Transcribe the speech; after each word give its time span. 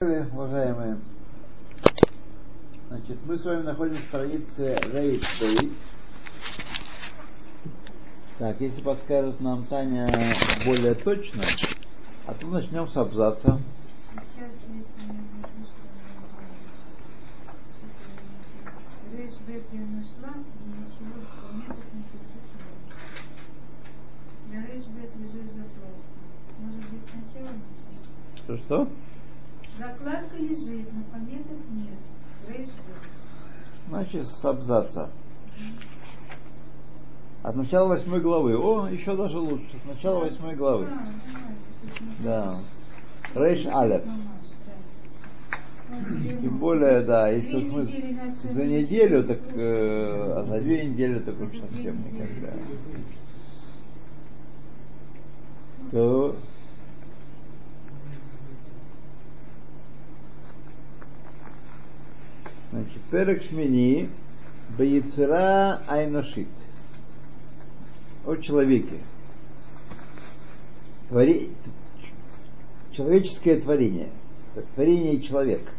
Уважаемые, 0.00 0.96
значит, 2.86 3.18
мы 3.26 3.36
с 3.36 3.44
вами 3.44 3.62
находимся 3.62 4.00
в 4.00 4.04
странице 4.04 4.78
Рейд 4.92 5.24
Бейт. 5.40 5.72
Так, 8.38 8.60
если 8.60 8.80
подскажет 8.80 9.40
нам 9.40 9.64
Таня 9.64 10.08
более 10.64 10.94
точно, 10.94 11.42
а 12.26 12.34
то 12.34 12.46
начнем 12.46 12.88
с 12.88 12.96
абзаца. 12.96 13.58
Что, 28.44 28.56
что? 28.58 28.88
Закладка 29.78 30.36
лежит, 30.38 30.92
но 30.92 31.04
пометок 31.12 31.58
нет. 31.70 31.98
Рейс 32.48 32.68
Бет. 32.68 32.76
Значит, 33.88 34.26
с 34.26 34.44
абзаца. 34.44 35.08
От 37.44 37.54
начала 37.54 37.88
восьмой 37.88 38.20
главы. 38.20 38.56
О, 38.56 38.88
еще 38.88 39.16
даже 39.16 39.38
лучше. 39.38 39.76
С 39.84 39.88
начала 39.88 40.20
восьмой 40.20 40.56
главы. 40.56 40.88
А, 40.90 41.04
Да. 42.24 42.60
Рейш 43.34 43.64
да. 43.64 44.02
Тем 46.42 46.58
более, 46.58 47.00
да, 47.00 47.28
если 47.30 47.60
Две 47.60 47.70
мы 47.70 47.84
за 47.84 48.64
неделю, 48.64 49.24
так 49.24 49.38
э, 49.54 50.32
а 50.36 50.44
за 50.44 50.60
две 50.60 50.84
недели 50.84 51.18
так 51.20 51.40
уж 51.40 51.56
совсем 51.58 51.96
никогда. 52.04 52.52
То 55.92 56.36
Значит, 62.70 63.00
Перек 63.10 63.42
Шмини 63.42 64.10
Баицера 64.76 65.80
Айношит. 65.88 66.48
О 68.26 68.36
человеке. 68.36 68.98
Твори... 71.08 71.50
Человеческое 72.92 73.60
творение. 73.60 74.10
Творение 74.74 75.20
человека. 75.20 75.70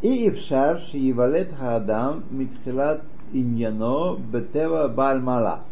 И 0.00 0.28
Ившар 0.28 0.80
Шиевалет 0.80 1.52
Хаадам 1.52 2.24
Митхилат 2.30 3.02
Иньяно 3.32 4.16
Бетева 4.16 4.88
Бальмала. 4.88 5.64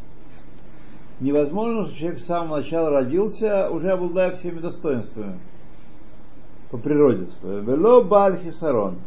Невозможно, 1.20 1.86
что 1.86 1.96
человек 1.96 2.18
с 2.18 2.26
самого 2.26 2.58
начала 2.58 2.90
родился, 2.90 3.70
уже 3.70 3.90
обладая 3.90 4.32
всеми 4.32 4.58
достоинствами 4.58 5.38
по 6.70 6.76
природе 6.76 7.26
своей. 7.40 7.62
Вело 7.62 8.04
Баль 8.04 8.38
Хисарон. 8.44 8.98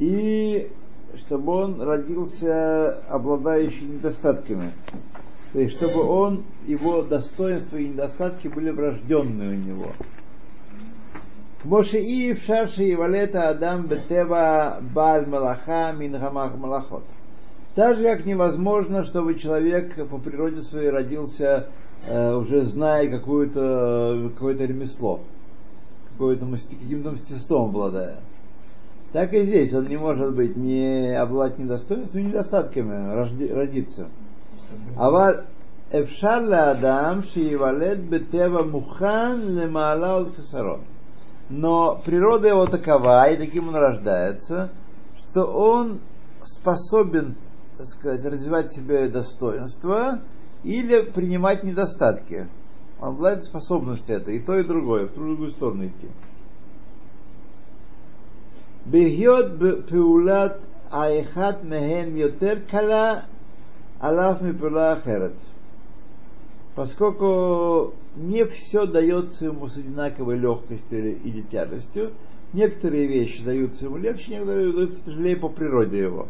И 0.00 0.70
чтобы 1.14 1.52
он 1.52 1.80
родился 1.80 2.92
обладающий 3.10 3.86
недостатками. 3.86 4.70
То 5.52 5.60
есть, 5.60 5.76
чтобы 5.76 6.02
он, 6.02 6.44
его 6.66 7.02
достоинства 7.02 7.76
и 7.76 7.88
недостатки 7.88 8.48
были 8.48 8.70
врожденные 8.70 9.50
у 9.50 9.60
него. 9.60 9.88
Моше 11.64 12.00
и 12.00 12.32
в 12.32 12.42
шарши 12.44 12.84
и 12.84 12.94
валета 12.94 13.50
Адам 13.50 13.86
бетева 13.86 14.78
баль 14.94 15.26
малаха 15.26 15.92
мин 15.92 16.18
хамах 16.18 16.56
малахот. 16.56 17.02
Так 17.74 17.98
же, 17.98 18.04
как 18.04 18.24
невозможно, 18.24 19.04
чтобы 19.04 19.34
человек 19.34 20.08
по 20.08 20.16
природе 20.16 20.62
своей 20.62 20.88
родился, 20.88 21.66
э, 22.08 22.34
уже 22.34 22.64
зная 22.64 23.10
какое-то 23.10 24.30
какое 24.32 24.54
ремесло, 24.54 25.20
какое-то, 26.12 26.46
каким-то 26.46 27.10
мастерством 27.10 27.68
обладая. 27.68 28.16
Так 29.12 29.32
и 29.32 29.44
здесь 29.44 29.74
он 29.74 29.88
не 29.88 29.96
может 29.96 30.34
быть 30.34 30.56
не 30.56 31.18
обладать 31.18 31.58
недостоинством, 31.58 32.28
недостатками 32.28 33.52
родиться. 33.52 34.08
Авар 34.96 35.46
Эфшар 35.90 36.52
Адам 36.52 37.24
Шиевалет 37.24 37.98
Бетева 37.98 38.62
Мухан 38.62 39.58
Лемаалал 39.58 40.30
Хасарон. 40.32 40.82
Но 41.48 42.00
природа 42.04 42.46
его 42.46 42.66
такова, 42.66 43.28
и 43.28 43.36
таким 43.36 43.68
он 43.68 43.74
рождается, 43.74 44.70
что 45.16 45.46
он 45.46 45.98
способен, 46.44 47.34
так 47.76 47.86
сказать, 47.88 48.24
развивать 48.24 48.70
в 48.70 48.76
себе 48.76 49.08
достоинство 49.08 50.20
или 50.62 51.02
принимать 51.02 51.64
недостатки. 51.64 52.46
Он 53.00 53.14
обладает 53.14 53.44
способностью 53.44 54.14
это, 54.14 54.30
и 54.30 54.38
то, 54.38 54.56
и 54.56 54.62
другое, 54.62 55.08
в 55.08 55.14
другую 55.14 55.50
сторону 55.50 55.86
идти. 55.86 56.08
בהיות 58.85 59.57
בפעולת 59.57 60.57
האחד 60.91 61.53
מהם 61.63 62.17
יותר 62.17 62.53
קלה 62.67 63.19
עליו 63.99 64.35
מפעולה 64.41 64.93
אחרת. 64.93 65.31
Поскольку 66.75 67.93
не 68.17 68.43
все 68.43 68.85
дается 68.85 69.45
ему 69.45 69.69
с 69.69 69.77
одинаковой 69.77 70.37
легкостью 70.37 70.99
или, 70.99 71.11
или 71.23 71.41
тяжестью, 71.43 72.11
некоторые 72.51 73.07
вещи 73.07 73.41
даются 73.43 73.85
ему 73.85 73.95
легче, 73.95 74.31
некоторые 74.31 74.73
даются 74.73 74.99
тяжелее 75.05 75.37
по 75.37 75.47
природе 75.47 75.99
его. 75.99 76.27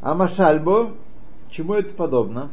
А 0.00 0.14
Машальбо, 0.14 0.92
чему 1.50 1.74
это 1.74 1.92
подобно? 1.94 2.50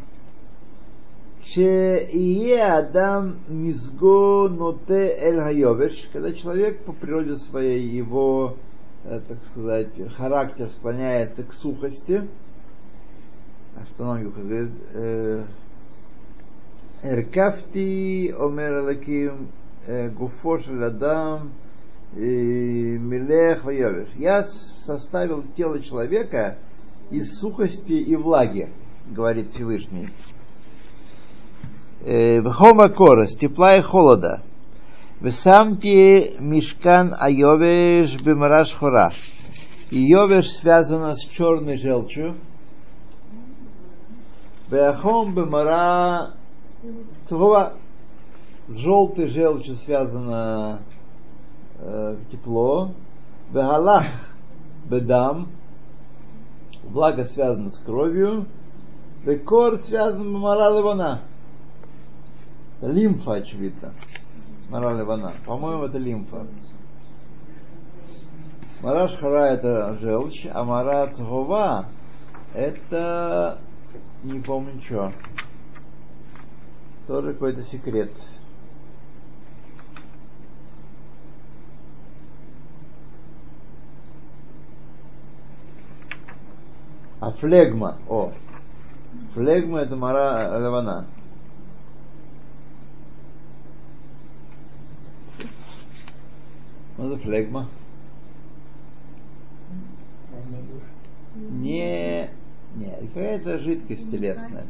Ие 1.43 2.62
Адам 2.62 3.39
Мизго 3.49 4.49
Ноте 4.49 5.17
Эль 5.19 5.41
Хайовеш, 5.41 6.09
когда 6.12 6.33
человек 6.33 6.84
по 6.84 6.93
природе 6.93 7.37
своей, 7.37 7.81
его, 7.81 8.56
э, 9.05 9.21
так 9.27 9.39
сказать, 9.50 9.89
характер 10.17 10.69
склоняется 10.69 11.43
к 11.43 11.53
сухости, 11.53 12.29
а 13.75 13.87
что 13.87 14.05
нам 14.05 14.31
говорит, 14.31 14.71
э, 14.93 15.45
Эркафти 17.03 18.34
Омер 18.39 18.83
Лаким 18.83 19.49
Гуфош 19.87 20.67
Ладам 20.69 21.53
Милех 22.12 23.65
Вайовеш. 23.65 24.11
Я 24.17 24.45
составил 24.45 25.43
тело 25.56 25.81
человека 25.81 26.59
из 27.11 27.39
сухости 27.39 27.95
и 27.95 28.15
влаги, 28.15 28.69
говорит 29.11 29.50
Всевышний. 29.50 30.09
Вхома 32.00 32.88
корос, 32.88 33.37
тепла 33.37 33.77
и 33.77 33.83
холода. 33.83 34.43
Весамти 35.21 36.33
мишкан 36.41 37.15
айовеш 37.19 38.16
бемараш 38.22 38.72
хора. 38.72 39.12
Йовеш 39.91 40.50
связана 40.50 41.15
с 41.15 41.21
черной 41.21 41.77
желчью. 41.77 42.37
Веахом 44.71 45.34
бемара 45.34 46.31
цугова 47.28 47.75
с 48.69 48.77
желтой 48.77 49.28
желчью 49.28 49.75
связано 49.75 50.81
э, 51.81 52.17
тепло. 52.32 52.93
Вегалах 53.53 54.06
бедам 54.87 55.49
благо 56.84 57.25
связано 57.25 57.71
с 57.71 57.77
кровью. 57.77 58.47
Векор 59.25 59.77
связан 59.77 60.22
бемара 60.22 60.75
левана. 60.75 61.21
Лимфа, 62.81 63.35
очевидно. 63.35 63.93
Мара 64.71 64.95
Ливана. 64.95 65.33
По-моему, 65.45 65.85
это 65.85 65.99
лимфа. 65.99 66.47
Мара 68.83 69.09
Шхара 69.09 69.53
это 69.53 69.99
желчь, 69.99 70.47
а 70.51 70.65
Мара 70.65 71.07
Цхова 71.09 71.87
это 72.55 73.59
не 74.23 74.41
помню 74.41 74.81
что. 74.83 75.13
Тоже 77.07 77.35
какой-то 77.35 77.63
секрет. 77.63 78.11
А 87.21 87.33
флегма, 87.33 87.99
о, 88.09 88.33
флегма 89.35 89.81
это 89.81 89.94
Мара 89.94 90.59
Ливана. 90.59 91.06
Что 96.94 97.08
за 97.08 97.16
флегма? 97.16 97.69
Не, 101.50 102.31
не, 102.76 102.90
какая-то 103.14 103.58
жидкость 103.58 104.10
телесная. 104.10 104.66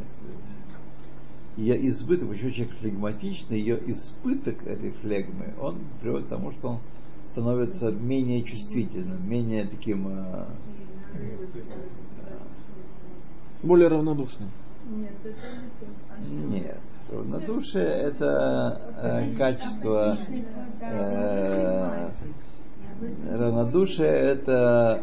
Ее 1.56 1.88
избыток, 1.88 2.28
почему 2.28 2.50
человек 2.50 2.76
флегматичный, 2.78 3.58
ее 3.58 3.78
избыток 3.90 4.66
этой 4.66 4.92
флегмы, 4.92 5.52
он 5.60 5.78
приводит 6.00 6.26
к 6.26 6.30
тому, 6.30 6.52
что 6.52 6.68
он 6.68 6.78
становится 7.26 7.90
менее 7.90 8.42
чувствительным, 8.42 9.28
менее 9.28 9.66
таким, 9.66 10.08
э, 10.08 10.44
Более 13.62 13.88
равнодушным. 13.88 14.48
Нет, 14.88 15.12
это 15.22 15.30
не 15.30 15.68
то. 15.78 15.86
А 16.08 16.24
что? 16.24 16.34
Нет. 16.34 16.80
Равнодушие 17.10 17.86
это 17.86 18.80
э, 19.02 19.36
качество 19.36 20.16
э, 20.80 22.10
равнодушие 23.30 24.10
это 24.10 25.02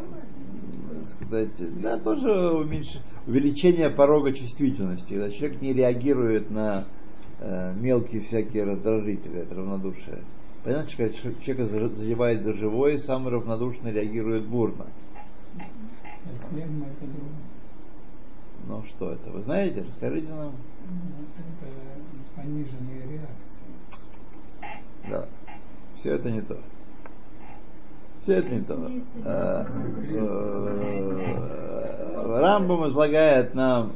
сказать, 1.05 1.49
да, 1.81 1.97
тоже 1.99 2.31
уменьш... 2.53 2.99
увеличение 3.25 3.89
порога 3.89 4.31
чувствительности. 4.31 5.13
Когда 5.13 5.29
человек 5.31 5.61
не 5.61 5.73
реагирует 5.73 6.49
на 6.49 6.85
э, 7.39 7.73
мелкие 7.75 8.21
всякие 8.21 8.63
раздражители, 8.63 9.41
это 9.41 9.55
равнодушие. 9.55 10.23
Понятно, 10.63 10.91
что 10.91 10.97
когда 10.97 11.19
человека 11.43 11.65
задевает 11.95 12.43
за 12.43 12.53
живое, 12.53 12.97
самый 12.97 13.31
равнодушный 13.31 13.91
реагирует 13.91 14.47
бурно. 14.47 14.87
Другое. 16.51 16.67
Ну 18.67 18.83
что 18.83 19.13
это, 19.13 19.29
вы 19.29 19.41
знаете? 19.41 19.83
Расскажите 19.87 20.27
нам. 20.27 20.51
Ну, 20.89 21.25
Это 21.37 21.71
пониженные 22.35 23.01
реакции. 23.09 23.63
Да. 25.09 25.25
Все 25.95 26.15
это 26.15 26.29
не 26.29 26.41
то. 26.41 26.57
Все 28.21 28.33
это 28.33 28.49
не 28.49 28.61
то. 28.61 28.91
Э, 29.23 29.65
э, 30.15 31.27
Рамбам 32.39 32.87
излагает 32.89 33.53
нам 33.55 33.93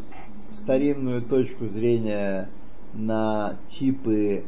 старинную 0.53 1.21
точку 1.21 1.68
зрения 1.68 2.47
на 2.94 3.57
типы 3.77 4.45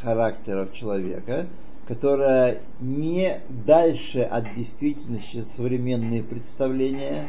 характеров 0.00 0.72
человека, 0.72 1.46
которая 1.88 2.60
не 2.80 3.40
дальше 3.48 4.20
от 4.20 4.54
действительности 4.54 5.42
современные 5.42 6.22
представления 6.22 7.28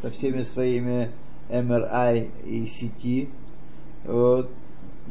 со 0.00 0.10
всеми 0.10 0.42
своими 0.42 1.10
MRI 1.50 2.28
и 2.44 2.64
CT, 2.64 3.28
вот, 4.04 4.50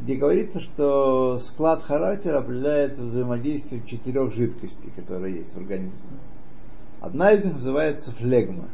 где 0.02 0.14
говорится, 0.16 0.60
что 0.60 1.38
склад 1.38 1.82
характера 1.82 2.38
определяется 2.38 3.02
взаимодействием 3.02 3.84
четырех 3.86 4.34
жидкостей, 4.34 4.90
которые 4.94 5.36
есть 5.38 5.54
в 5.54 5.58
организме. 5.58 5.92
Одна 7.00 7.32
из 7.32 7.44
них 7.44 7.54
называется 7.54 8.12
флегма. 8.12 8.68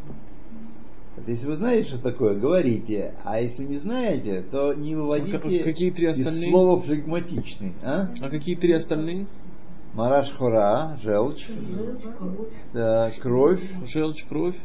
Вот 1.17 1.29
если 1.29 1.47
вы 1.47 1.57
знаете, 1.57 1.89
что 1.91 1.99
такое, 1.99 2.35
говорите. 2.35 3.15
А 3.23 3.41
если 3.41 3.65
не 3.65 3.79
знаете, 3.79 4.43
то 4.51 4.75
не 4.75 4.97
выводите 4.97 5.37
А 5.37 5.41
какие 5.63 5.91
три 5.91 6.07
из 6.07 6.19
остальные? 6.19 6.51
слова 6.51 6.81
флегматичный. 6.81 7.73
А? 7.83 8.09
А 8.21 8.29
какие 8.29 8.57
три 8.57 8.73
остальные? 8.73 9.27
Мараш 9.95 10.33
хора, 10.33 10.99
желчь, 11.01 11.47
да, 12.73 13.13
кровь, 13.21 13.63
Желчь, 13.87 14.25
кровь. 14.25 14.57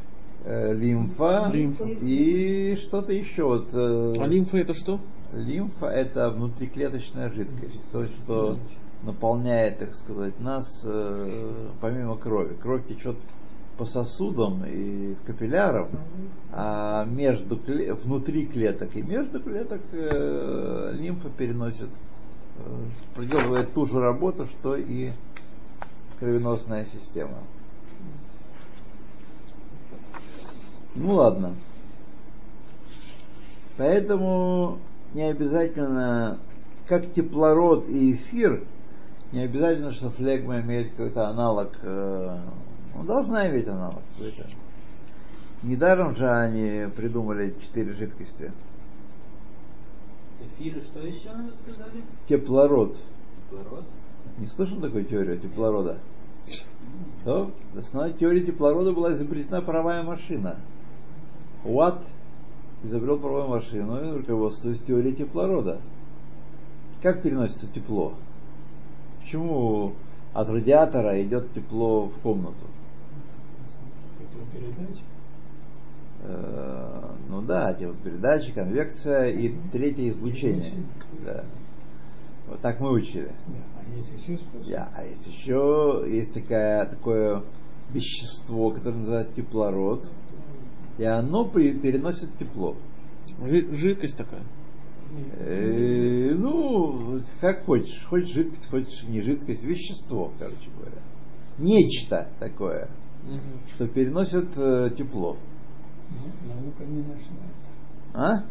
Э, 0.50 0.74
лимфа, 0.74 1.50
Лимфа. 1.54 1.86
и 1.86 2.76
что-то 2.76 3.14
еще. 3.14 3.44
Вот, 3.44 3.70
э, 3.74 4.14
А 4.20 4.28
лимфа 4.28 4.58
это 4.58 4.74
что? 4.74 5.00
Лимфа 5.34 5.88
это 5.88 6.30
внутриклеточная 6.32 7.30
жидкость, 7.30 7.84
то, 7.92 8.06
что 8.06 8.58
наполняет, 9.04 9.78
так 9.78 9.94
сказать, 9.94 10.40
нас 10.40 10.82
э, 10.84 11.70
помимо 11.82 12.18
крови. 12.18 12.56
Кровь 12.62 12.88
течет 12.88 13.16
по 13.78 13.86
сосудам 13.86 14.66
и 14.66 15.16
капиллярам, 15.26 15.88
а 16.52 17.06
между 17.06 17.58
внутри 18.04 18.46
клеток 18.46 18.96
и 18.96 19.02
между 19.02 19.40
клеток 19.40 19.82
э, 19.94 20.92
лимфа 20.96 21.30
переносит, 21.30 21.88
э, 22.58 22.62
проделывает 23.16 23.74
ту 23.74 23.86
же 23.86 24.00
работу, 24.02 24.48
что 24.48 24.76
и 24.76 25.12
кровеносная 26.20 26.88
система. 26.92 27.38
Ну 30.96 31.14
ладно. 31.14 31.56
Поэтому 33.78 34.80
не 35.14 35.24
обязательно, 35.24 36.40
как 36.88 37.14
теплород 37.14 37.88
и 37.88 38.14
эфир, 38.14 38.66
не 39.32 39.42
обязательно, 39.42 39.94
что 39.94 40.10
флегма 40.10 40.60
имеет 40.62 40.92
какой-то 40.92 41.28
аналог. 41.30 41.78
э, 41.84 42.38
ну, 42.96 43.04
должна 43.04 43.50
иметь 43.50 43.68
аналог 43.68 44.02
какой-то. 44.18 44.46
Недаром 45.64 46.16
же 46.16 46.30
они 46.30 46.92
придумали 46.96 47.56
четыре 47.62 47.94
жидкости. 47.94 48.52
Эфир 50.42 50.78
и 50.78 50.82
что 50.82 51.00
еще 51.00 51.30
вы 51.30 51.52
сказали? 51.52 52.04
Теплород. 52.28 52.98
Кислород? 53.50 53.86
Не 54.38 54.48
слышал 54.48 54.80
такой 54.80 55.04
теорию 55.04 55.38
теплорода? 55.38 56.00
То, 57.24 57.52
основная 57.78 58.14
теория 58.14 58.42
теплорода 58.46 58.94
была 58.94 59.14
изобретена 59.14 59.62
паровая 59.62 60.04
машина. 60.04 60.58
Уатт 61.64 62.02
изобрел 62.84 63.18
паровую 63.18 63.50
машину 63.50 64.02
и 64.04 64.18
руководствуясь 64.18 64.80
теорией 64.80 65.16
теплорода. 65.16 65.80
Как 67.02 67.22
переносится 67.22 67.68
тепло? 67.68 68.14
Почему 69.22 69.94
от 70.34 70.50
радиатора 70.50 71.22
идет 71.22 71.52
тепло 71.54 72.08
в 72.08 72.18
комнату? 72.20 72.66
Теплопередача. 74.18 75.04
Э, 76.24 77.10
ну 77.30 77.42
да, 77.42 77.74
теплопередача, 77.74 78.52
конвекция 78.54 79.28
и 79.28 79.54
третье 79.72 80.10
излучение. 80.10 80.74
Да. 81.26 81.44
Вот 82.48 82.60
так 82.62 82.80
мы 82.80 82.92
учили. 82.92 83.32
Да. 83.48 83.54
А 83.80 83.96
есть 83.96 84.12
еще 84.12 84.38
способ? 84.38 84.68
Я, 84.68 84.90
а 84.96 85.04
есть 85.04 85.28
еще 85.28 86.06
есть 86.08 86.34
такая, 86.34 86.86
такое 86.86 87.44
вещество, 87.92 88.72
которое 88.72 88.98
называется 88.98 89.36
теплород, 89.36 90.10
и 91.00 91.04
оно 91.06 91.46
при- 91.46 91.74
переносит 91.74 92.38
тепло. 92.38 92.76
Жи- 93.44 93.74
жидкость 93.74 94.18
такая. 94.18 94.44
Э, 95.40 96.36
ну, 96.38 97.22
как 97.42 97.66
хочешь, 97.66 98.06
хочешь 98.06 98.34
жидкость, 98.34 98.70
хочешь 98.70 99.04
не 99.08 99.22
жидкость, 99.22 99.64
вещество, 99.64 100.32
короче 100.38 100.70
говоря. 100.78 101.02
Нечто 101.58 102.28
такое, 102.40 102.90
Мгм. 103.24 103.40
что 103.74 103.88
переносит 103.88 104.50
э, 104.56 104.92
тепло. 104.98 105.38
Ну, 106.12 106.54
наука 106.54 106.84
не 106.86 107.02
нашла. 107.02 107.44
А? 108.14 108.44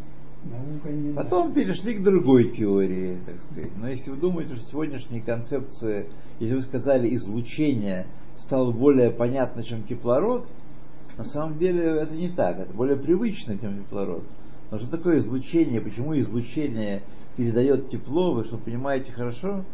Наука 0.45 0.91
не 0.91 1.13
Потом 1.15 1.53
перешли 1.53 1.95
к 1.95 2.03
другой 2.03 2.53
теории, 2.53 3.19
так 3.25 3.37
сказать. 3.41 3.77
Но 3.77 3.89
если 3.89 4.11
вы 4.11 4.17
думаете, 4.17 4.55
что 4.55 4.65
сегодняшние 4.65 5.23
концепции, 5.23 6.07
если 6.41 6.55
вы 6.55 6.63
сказали 6.63 7.15
излучение 7.15 8.07
стало 8.39 8.73
более 8.73 9.11
понятно, 9.11 9.63
чем 9.63 9.83
теплород, 9.83 10.47
на 11.19 11.25
самом 11.25 11.59
деле 11.59 11.85
это 11.85 12.15
не 12.15 12.29
так. 12.29 12.59
Это 12.61 12.73
более 12.73 12.97
привычно, 12.97 13.59
чем 13.59 13.85
теплород. 13.85 14.23
Но 14.71 14.79
что 14.79 14.89
такое 14.89 15.19
излучение? 15.19 15.81
Почему 15.81 16.19
излучение 16.19 17.03
передает 17.37 17.91
тепло? 17.91 18.33
Вы 18.33 18.45
что, 18.45 18.57
понимаете 18.57 19.11
хорошо? 19.11 19.65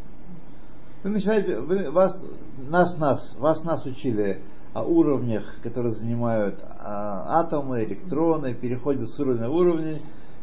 Вы 1.02 1.10
начинаете, 1.10 1.60
вы, 1.60 1.90
вас, 1.90 2.24
нас, 2.56 2.96
нас, 2.96 3.36
вас, 3.38 3.62
нас 3.62 3.84
учили 3.84 4.40
о 4.72 4.84
уровнях, 4.84 5.56
которые 5.62 5.92
занимают 5.92 6.58
а, 6.78 7.40
атомы, 7.40 7.84
электроны, 7.84 8.54
переходят 8.54 9.06
с 9.06 9.20
уровня 9.20 9.50
уровень. 9.50 10.00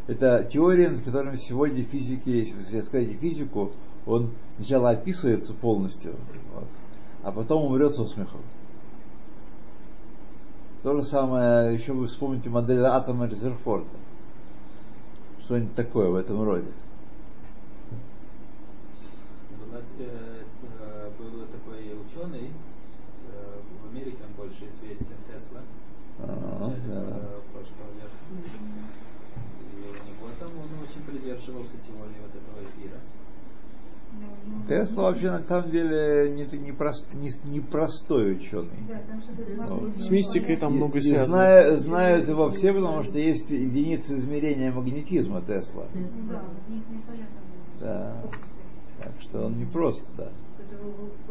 Это 0.07 0.47
теория, 0.51 0.89
над 0.89 1.01
которой 1.01 1.35
сегодня 1.37 1.83
физики, 1.83 2.29
если 2.29 2.75
вы 2.75 2.83
скажете 2.83 3.13
физику, 3.13 3.71
он 4.05 4.31
сначала 4.57 4.91
описывается 4.91 5.53
полностью, 5.53 6.13
вот, 6.53 6.67
а 7.23 7.31
потом 7.31 7.65
умрет 7.65 7.95
со 7.95 8.05
смехом. 8.05 8.41
То 10.83 10.95
же 10.95 11.03
самое, 11.03 11.75
еще 11.75 11.93
вы 11.93 12.07
вспомните 12.07 12.49
модель 12.49 12.83
атома 12.83 13.27
Резерфорда. 13.27 13.85
Что-нибудь 15.43 15.75
такое 15.75 16.09
в 16.09 16.15
этом 16.15 16.41
роде. 16.43 16.71
Была, 19.59 19.79
э, 19.99 20.43
э, 20.79 21.09
был 21.19 21.45
такой 21.45 21.93
ученый, 22.01 22.49
э, 22.49 23.59
в 23.83 23.95
Америке 23.95 24.17
он 24.25 24.33
больше 24.33 24.65
известен, 24.71 25.17
Тесла, 25.27 25.61
А, 26.17 26.73
да. 26.87 27.01
И 29.61 29.83
у 29.83 29.93
него 29.93 30.29
там 30.39 30.49
он 30.49 30.69
очень 30.81 31.03
придерживался 31.05 31.77
теории 31.85 32.21
вот 32.21 32.33
этого 32.33 32.57
эфира. 32.65 32.97
Тесла 34.67 35.03
вообще 35.03 35.31
на 35.31 35.43
самом 35.45 35.69
деле 35.71 36.31
не, 36.31 36.57
не, 36.57 36.71
прост- 36.71 37.13
не, 37.13 37.29
не 37.49 37.59
простой 37.61 38.33
ученый. 38.33 38.69
Да, 38.87 39.01
там 39.67 39.93
с 39.97 40.09
мистикой 40.09 40.55
там 40.57 40.75
много 40.75 40.97
и 40.97 41.01
связано. 41.01 41.27
знаю- 41.27 41.77
знают 41.79 42.27
его 42.27 42.49
все, 42.51 42.73
потому 42.73 43.03
что 43.03 43.17
есть 43.17 43.49
единицы 43.49 44.15
измерения 44.15 44.71
магнетизма 44.71 45.41
Тесла. 45.41 45.85
Да. 47.79 48.23
Так 49.01 49.13
что 49.21 49.45
он 49.47 49.57
не 49.57 49.65
просто, 49.65 50.05
да. 50.17 50.29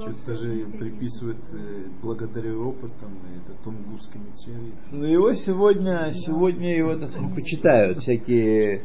Что-то 0.01 0.27
даже 0.27 0.67
приписывают 0.79 1.39
э, 1.53 1.85
благодаря 2.03 2.57
опытам, 2.57 3.19
это 3.37 3.57
тунгусской 3.63 4.21
теории. 4.35 4.73
Ну 4.91 5.05
его 5.05 5.33
сегодня, 5.35 6.11
сегодня 6.13 6.77
его 6.77 6.97
так 6.97 7.11
почитают 7.35 7.99
всякие 7.99 8.83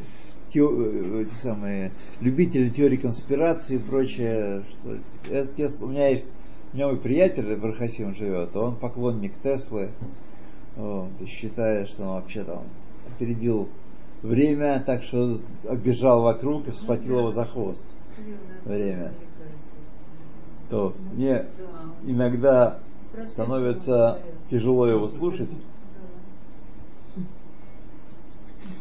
тео- 0.56 0.72
э, 0.74 1.22
эти 1.22 1.34
самые 1.34 1.92
любители 2.20 2.70
теории 2.70 2.96
конспирации 2.96 3.76
и 3.76 3.78
прочее. 3.78 4.62
Что, 4.70 4.96
это 5.30 5.50
Тесла- 5.54 5.84
у 5.84 5.88
меня 5.88 6.08
есть, 6.08 6.26
у 6.72 6.76
меня 6.76 6.86
мой 6.88 6.96
приятель 6.96 7.54
в 7.54 7.64
Архасим 7.64 8.14
живет, 8.14 8.56
он 8.56 8.76
поклонник 8.76 9.32
Теслы, 9.42 9.90
вот, 10.76 11.10
считает, 11.28 11.88
что 11.88 12.04
он 12.04 12.08
вообще 12.20 12.42
там 12.44 12.62
опередил 13.06 13.68
время, 14.22 14.82
так 14.84 15.02
что 15.02 15.38
оббежал 15.68 16.22
вокруг 16.22 16.68
и 16.68 16.72
схватил 16.72 17.18
его 17.18 17.32
за 17.32 17.44
хвост. 17.44 17.84
Время. 18.64 19.12
То 20.70 20.94
мне 21.12 21.44
иногда 22.04 22.78
становится 23.26 24.20
тяжело 24.50 24.86
его 24.86 25.08
слушать. 25.08 25.48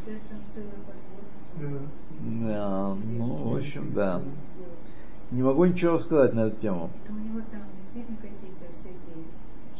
Даже 0.05 0.19
там 0.29 0.39
целая 0.53 0.69
подборка. 0.71 1.44
Да, 1.57 2.95
ну, 2.95 3.49
в 3.49 3.55
общем, 3.57 3.93
да. 3.93 4.21
Не 5.31 5.41
могу 5.41 5.65
ничего 5.65 5.97
сказать 5.97 6.33
на 6.33 6.41
эту 6.41 6.59
тему. 6.61 6.89
У 7.09 7.13
него 7.13 7.41
там 7.51 7.61
действительно 7.75 8.17
какие-то 8.17 8.65
всякие 8.73 9.25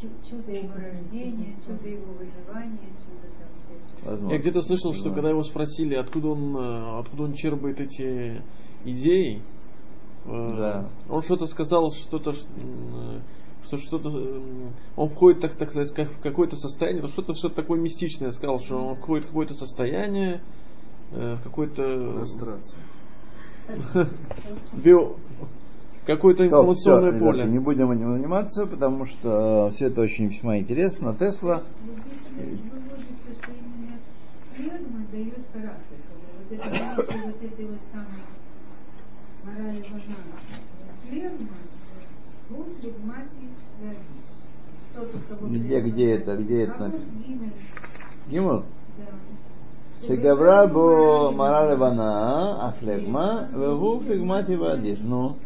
чу- 0.00 0.28
чудо 0.28 0.52
его 0.52 0.74
рождения, 0.74 1.54
чудо 1.64 1.88
его 1.88 2.12
выживания, 2.14 2.88
чудо 2.98 3.28
там 3.38 3.48
всякие. 3.60 4.10
Возможно. 4.10 4.34
Я 4.34 4.40
где-то 4.40 4.62
слышал, 4.62 4.92
что 4.92 5.08
Да. 5.10 5.14
когда 5.14 5.30
его 5.30 5.42
спросили, 5.42 5.94
откуда 5.94 6.28
он, 6.28 6.56
э, 6.56 7.00
откуда 7.00 7.22
он 7.24 7.34
черпает 7.34 7.80
эти 7.80 8.42
идеи, 8.84 9.40
э, 10.26 10.54
Да. 10.56 10.88
он 11.08 11.22
что-то 11.22 11.46
сказал, 11.46 11.92
что-то, 11.92 12.32
что 12.32 13.76
что-то, 13.78 14.10
он 14.96 15.08
входит, 15.08 15.40
так, 15.40 15.54
так 15.54 15.70
сказать, 15.70 15.92
как 15.92 16.10
в 16.10 16.20
какое-то 16.20 16.56
состояние, 16.56 17.02
то 17.02 17.08
что-то, 17.08 17.34
что-то 17.34 17.54
такое 17.54 17.80
мистичное 17.80 18.30
сказал, 18.32 18.58
что 18.60 18.76
он 18.76 18.96
входит 18.96 19.24
в 19.24 19.28
какое-то 19.28 19.54
состояние, 19.54 20.40
в 21.10 21.38
какое-то 21.42 22.12
Прострация. 22.16 22.78
био, 24.72 25.12
какое-то 26.06 26.46
информационное 26.46 27.10
ребята, 27.10 27.24
поле. 27.24 27.44
не 27.44 27.58
будем 27.58 27.90
этим 27.90 28.12
заниматься, 28.12 28.66
потому 28.66 29.06
что 29.06 29.70
все 29.74 29.86
это 29.86 30.02
очень 30.02 30.26
весьма 30.28 30.58
интересно. 30.58 31.14
Тесла, 31.18 31.62
Где- 45.42 45.80
где 45.80 46.12
это, 46.12 46.36
где 46.36 46.62
это 46.62 46.92
Гимл, 48.28 48.62
да. 48.98 49.04
Шегавра 50.04 50.66
бо 50.66 51.32
морали 51.32 51.76
бана, 51.76 52.58
а 52.60 52.72
флегма, 52.72 53.48
вегу 53.52 54.00
флегмати 54.00 54.56
вадиш. 54.56 54.98
Ну, 55.02 55.36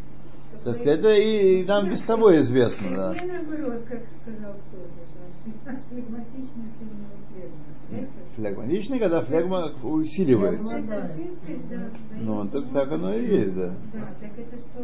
так 0.63 0.75
сказать, 0.75 0.99
это 0.99 1.09
и, 1.09 1.61
и 1.61 1.65
нам 1.65 1.89
без 1.89 2.01
того 2.01 2.39
известно, 2.41 2.87
да. 2.95 3.13
Наоборот, 3.13 3.83
как 3.89 4.01
сказал 4.21 4.53
кто-то, 4.53 5.79
флегматичность 5.89 6.75
именно 6.81 7.07
флегма. 7.87 8.07
Флегматичный, 8.35 8.99
когда 8.99 9.21
флегма 9.21 9.71
усиливается. 9.83 10.81
Да, 10.87 11.11
Ну, 12.19 12.47
так, 12.47 12.63
так 12.73 12.91
оно 12.91 13.13
и 13.13 13.25
есть, 13.25 13.55
да. 13.55 13.73
Да, 13.93 13.99
так 14.19 14.31
это 14.37 14.57
что? 14.57 14.83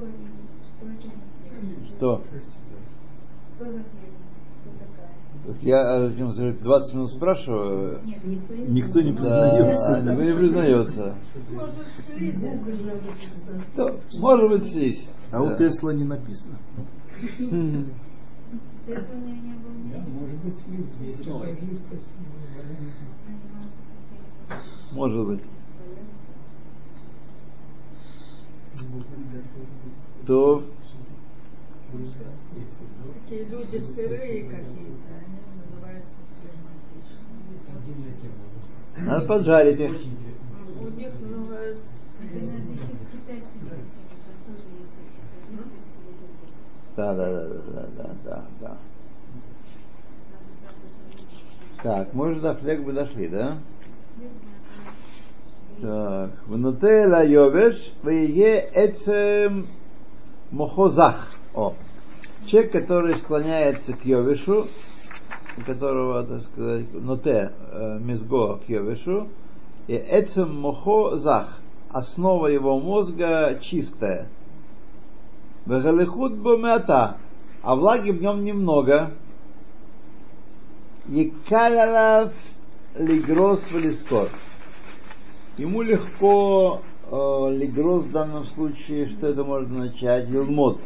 Что? 1.89 2.21
Что 3.55 3.65
за 3.65 3.83
флегма? 3.83 4.17
Кто 4.61 4.71
такая? 4.79 5.11
Так 5.33 5.36
Я 5.61 5.77
э, 5.77 6.09
ну, 6.17 6.31
за 6.31 6.51
20 6.51 6.95
минут 6.95 7.09
спрашиваю, 7.09 8.01
Нет, 8.03 8.25
никто 8.25 8.53
не 8.53 9.11
Никто 9.11 9.23
не 9.23 9.77
знает. 9.77 10.05
да, 10.05 10.11
никто 10.11 10.23
не 10.23 10.33
признается. 10.35 11.15
Может 14.19 14.49
быть, 14.49 14.65
слизь. 14.65 15.09
А 15.31 15.41
у 15.41 15.47
Да. 15.47 15.55
Тесла 15.55 15.93
не 15.93 16.03
написано. 16.03 16.57
Тесла 17.29 17.47
у 17.47 19.19
меня 19.19 19.35
не 19.35 19.53
Да, 19.93 19.99
может 20.19 20.37
быть, 20.43 20.55
таким. 21.89 22.17
Может 24.91 25.27
быть. 25.27 25.41
То 30.25 30.63
Такие 31.89 33.45
люди 33.45 33.77
сырые 33.77 34.43
какие-то, 34.43 35.09
они 35.15 35.39
называются 35.55 36.17
флегматичными. 36.41 37.57
надо 39.05 39.25
поджарить 39.25 39.79
их. 39.79 39.95
У 40.81 40.89
них 40.89 41.13
много. 41.21 41.75
Да, 46.97 47.13
да, 47.13 47.31
да, 47.31 47.47
да, 47.47 47.87
да, 47.95 48.09
да, 48.25 48.45
да. 48.59 48.77
Надо 50.31 50.47
там 50.63 50.73
посмотреть. 50.81 51.83
Так, 51.83 52.13
мы 52.13 52.31
уже 52.31 52.41
до 52.41 52.55
флегбы 52.55 52.91
дошли, 52.91 53.27
да? 53.27 53.59
Так, 55.79 56.31
внутри 56.47 57.03
йовеш, 57.31 57.93
вее 58.03 58.67
эцем 58.73 59.67
мохозах. 60.51 61.29
О, 61.53 61.73
человек, 62.45 62.71
который 62.71 63.15
склоняется 63.15 63.93
к 63.93 64.05
йовешу, 64.05 64.67
у 65.57 65.61
которого, 65.61 66.23
так 66.23 66.43
сказать, 66.43 66.93
ноте 66.93 67.51
э, 67.71 67.99
мезго 67.99 68.57
к 68.57 68.69
йовешу, 68.69 69.27
и 69.87 69.95
эцем 69.95 70.59
мохо 70.59 71.17
зах, 71.17 71.59
основа 71.89 72.47
его 72.47 72.79
мозга 72.79 73.59
чистая. 73.61 74.27
Вегалихут 75.65 76.37
бомята, 76.37 77.17
а 77.61 77.75
влаги 77.75 78.11
в 78.11 78.21
нем 78.21 78.43
немного. 78.43 79.11
Екалалав 81.07 82.33
лигрос 82.95 83.71
валискор. 83.71 84.29
Ему 85.57 85.81
легко 85.81 86.81
лигрос 87.09 88.05
в 88.05 88.11
данном 88.11 88.45
случае, 88.45 89.07
что 89.07 89.27
это 89.27 89.43
можно 89.43 89.85
начать, 89.85 90.29
лилмот, 90.29 90.81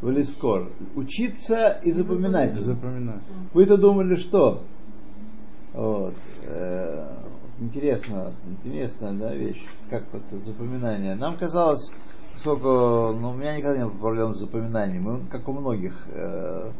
валискор. 0.00 0.70
Учиться 0.94 1.80
и 1.82 1.90
запоминать. 1.90 2.54
Запоминать. 2.56 3.22
Вы-то 3.52 3.76
думали, 3.76 4.16
что? 4.16 4.62
Вот. 5.74 6.14
э, 6.44 7.06
интересно, 7.60 8.32
интересная 8.46 9.12
да, 9.12 9.34
вещь, 9.34 9.62
как 9.90 10.04
вот 10.12 10.22
это 10.30 10.40
запоминание. 10.44 11.14
Нам 11.16 11.36
казалось, 11.36 11.90
поскольку 12.32 13.18
ну, 13.18 13.30
у 13.30 13.34
меня 13.34 13.56
никогда 13.56 13.78
не 13.78 13.84
было 13.84 13.98
проблем 13.98 14.32
с 14.32 14.38
запоминанием, 14.38 15.02
мы, 15.02 15.26
как 15.26 15.48
у 15.48 15.52
многих 15.52 16.06
э, 16.08 16.70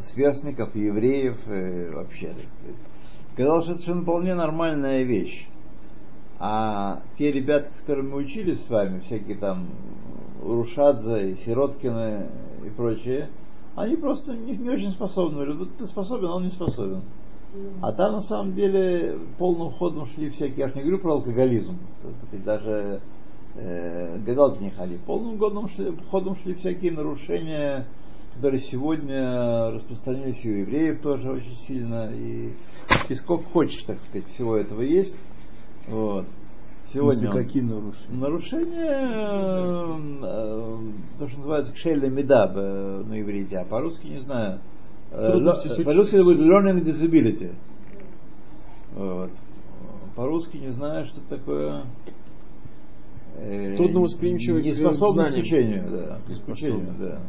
сверстников, 0.00 0.74
евреев, 0.74 1.46
и 1.48 1.90
вообще. 1.90 2.28
так 2.28 2.36
сказать, 2.36 2.76
Казалось, 3.36 3.64
что 3.64 3.72
это 3.72 3.80
совершенно 3.82 4.02
вполне 4.02 4.34
нормальная 4.34 5.02
вещь. 5.02 5.46
А 6.40 7.02
те 7.18 7.32
ребята, 7.32 7.68
которые 7.80 8.08
мы 8.08 8.18
учились 8.18 8.64
с 8.64 8.70
вами, 8.70 9.00
всякие 9.00 9.36
там 9.36 9.68
Урушадзе 10.42 11.32
и 11.32 11.36
Сироткины 11.36 12.28
и 12.64 12.70
прочие, 12.70 13.28
они 13.74 13.96
просто 13.96 14.36
не, 14.36 14.56
не 14.56 14.70
очень 14.70 14.90
способны. 14.90 15.36
Говорят, 15.36 15.56
«Вот 15.56 15.76
ты 15.76 15.86
способен, 15.86 16.26
а 16.28 16.36
он 16.36 16.44
не 16.44 16.50
способен. 16.50 17.02
А 17.80 17.92
там 17.92 18.12
на 18.12 18.20
самом 18.20 18.54
деле 18.54 19.18
полным 19.38 19.70
ходом 19.70 20.06
шли 20.06 20.30
всякие, 20.30 20.58
я 20.58 20.68
же 20.68 20.74
не 20.74 20.82
говорю 20.82 20.98
про 20.98 21.12
алкоголизм, 21.14 21.78
даже 22.44 23.00
э, 23.54 24.18
гадалки 24.18 24.62
не 24.62 24.70
ходи, 24.70 24.98
полным 25.06 25.36
годом 25.36 25.68
шли, 25.68 25.96
ходом 26.10 26.36
шли 26.36 26.54
всякие 26.54 26.92
нарушения, 26.92 27.86
которые 28.34 28.60
сегодня 28.60 29.70
распространились 29.70 30.44
и 30.44 30.50
у 30.50 30.56
евреев 30.56 31.00
тоже 31.00 31.30
очень 31.30 31.56
сильно, 31.56 32.10
и, 32.12 32.52
и 33.08 33.14
сколько 33.14 33.48
хочешь, 33.48 33.82
так 33.84 33.98
сказать, 34.00 34.28
всего 34.28 34.56
этого 34.56 34.82
есть. 34.82 35.16
Вот. 35.90 36.26
Сегодня 36.92 37.28
он- 37.30 37.36
какие 37.36 37.62
нарушения? 37.62 38.16
Нарушение, 38.16 38.90
э, 40.22 40.78
то, 41.18 41.28
что 41.28 41.38
называется 41.38 41.72
кшельная 41.74 42.08
меда 42.08 42.50
э, 42.54 43.02
на 43.06 43.20
иврите, 43.20 43.58
а 43.58 43.64
по-русски 43.64 44.06
не 44.06 44.18
знаю. 44.20 44.60
Э, 45.10 45.30
Трудности 45.32 45.82
По-русски 45.82 46.14
это 46.16 46.24
будет 46.24 46.40
learning 46.40 46.82
disability. 46.84 47.54
Вот. 48.94 49.30
По-русски 50.16 50.56
не 50.56 50.70
знаю, 50.70 51.04
что 51.06 51.20
такое. 51.28 51.84
э, 53.36 53.76
Трудновосприимчивый 53.76 54.62
к 54.62 54.66
Неспособность 54.66 55.34
к 55.34 55.38
учению, 55.38 55.90
да. 55.90 56.18
К 56.46 56.48
учению, 56.48 56.94
да. 56.98 57.20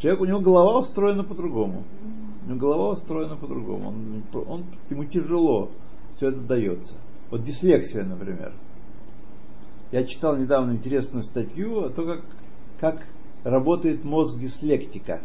Человек, 0.00 0.20
у 0.22 0.24
него 0.24 0.40
голова 0.40 0.78
устроена 0.78 1.24
по-другому. 1.24 1.84
У 2.46 2.48
него 2.50 2.58
голова 2.58 2.92
устроена 2.92 3.36
по-другому. 3.36 3.88
Он, 3.88 4.22
он, 4.48 4.64
ему 4.90 5.04
тяжело 5.04 5.70
все 6.12 6.28
это 6.28 6.40
дается. 6.40 6.94
Вот 7.30 7.44
дислексия, 7.44 8.04
например. 8.04 8.52
Я 9.92 10.04
читал 10.04 10.36
недавно 10.36 10.72
интересную 10.72 11.24
статью 11.24 11.84
о 11.84 11.90
том, 11.90 12.06
как, 12.06 12.22
как 12.78 13.06
работает 13.44 14.04
мозг 14.04 14.38
дислектика. 14.38 15.20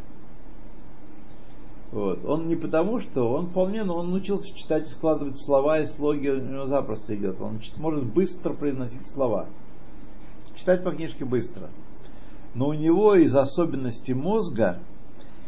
Вот. 1.92 2.26
Он 2.26 2.48
не 2.48 2.56
потому, 2.56 3.00
что 3.02 3.32
он 3.32 3.48
вполне, 3.48 3.84
но 3.84 3.98
он 3.98 4.10
научился 4.10 4.56
читать 4.56 4.88
и 4.88 4.90
складывать 4.90 5.38
слова 5.38 5.80
и 5.80 5.86
слоги, 5.86 6.30
у 6.30 6.40
него 6.40 6.66
запросто 6.66 7.16
идет. 7.16 7.40
Он 7.40 7.60
может 7.78 8.04
быстро 8.04 8.54
произносить 8.54 9.08
слова. 9.08 9.48
Читать 10.56 10.84
по 10.84 10.92
книжке 10.92 11.24
быстро. 11.24 11.70
Но 12.56 12.70
у 12.70 12.74
него 12.74 13.16
из 13.16 13.36
особенностей 13.36 14.14
мозга, 14.14 14.80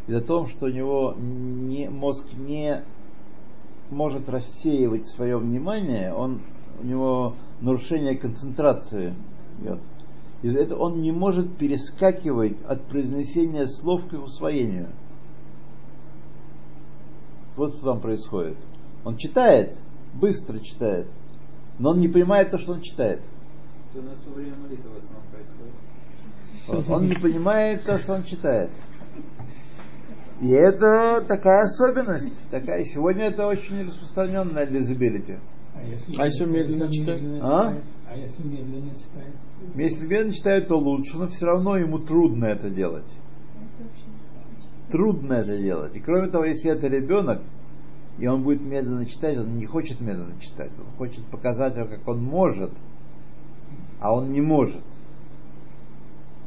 из-за 0.07 0.21
того, 0.21 0.47
что 0.47 0.67
у 0.67 0.69
него 0.69 1.15
не, 1.17 1.89
мозг 1.89 2.25
не 2.33 2.83
может 3.89 4.27
рассеивать 4.29 5.07
свое 5.07 5.37
внимание, 5.37 6.13
он 6.13 6.41
у 6.81 6.85
него 6.85 7.35
нарушение 7.61 8.17
концентрации 8.17 9.13
идет. 9.59 9.79
И 10.41 10.49
это 10.49 10.75
он 10.75 11.01
не 11.01 11.11
может 11.11 11.57
перескакивать 11.57 12.57
от 12.67 12.83
произнесения 12.85 13.67
слов 13.67 14.07
к 14.07 14.13
их 14.13 14.23
усвоению. 14.23 14.89
Вот 17.55 17.73
что 17.73 17.85
там 17.85 18.01
происходит. 18.01 18.57
Он 19.05 19.17
читает, 19.17 19.77
быстро 20.13 20.59
читает, 20.59 21.07
но 21.79 21.91
он 21.91 21.99
не 21.99 22.07
понимает 22.07 22.51
то, 22.51 22.57
что 22.57 22.73
он 22.73 22.81
читает. 22.81 23.21
Это 23.91 23.99
у 23.99 24.09
нас 24.09 24.17
во 24.25 24.33
время 24.33 24.55
молитвы 24.57 24.89
в 24.89 24.97
основном 24.97 25.23
происходит. 25.31 25.73
Вот, 26.67 26.89
Он 26.89 27.07
не 27.07 27.15
понимает 27.15 27.83
то, 27.85 27.99
что 27.99 28.13
он 28.13 28.23
читает. 28.23 28.71
И 30.41 30.49
это 30.49 31.23
такая 31.27 31.63
особенность. 31.63 32.49
Такая. 32.49 32.83
Сегодня 32.83 33.25
это 33.25 33.47
очень 33.47 33.85
распространенная 33.85 34.65
disability. 34.65 35.39
А 35.73 35.83
если, 35.83 36.15
А 36.17 36.25
если 36.25 36.45
медленно 36.45 36.91
читать? 36.91 37.21
А? 37.41 37.73
А 38.09 38.17
если 38.17 38.43
медленно 38.43 38.91
читает? 38.91 39.33
Если 39.75 40.05
медленно 40.05 40.33
читает, 40.33 40.67
то 40.67 40.77
лучше, 40.77 41.17
но 41.17 41.27
все 41.27 41.45
равно 41.45 41.77
ему 41.77 41.99
трудно 41.99 42.45
это 42.45 42.69
делать. 42.69 43.07
Трудно 44.91 45.33
это 45.33 45.57
делать. 45.57 45.95
И 45.95 45.99
кроме 45.99 46.29
того, 46.29 46.45
если 46.45 46.71
это 46.71 46.87
ребенок, 46.87 47.41
и 48.17 48.27
он 48.27 48.43
будет 48.43 48.61
медленно 48.61 49.05
читать, 49.05 49.37
он 49.37 49.57
не 49.57 49.65
хочет 49.65 49.99
медленно 49.99 50.39
читать, 50.39 50.71
он 50.77 50.95
хочет 50.97 51.25
показать, 51.25 51.75
как 51.75 52.07
он 52.07 52.23
может, 52.23 52.71
а 53.99 54.13
он 54.13 54.31
не 54.31 54.41
может. 54.41 54.83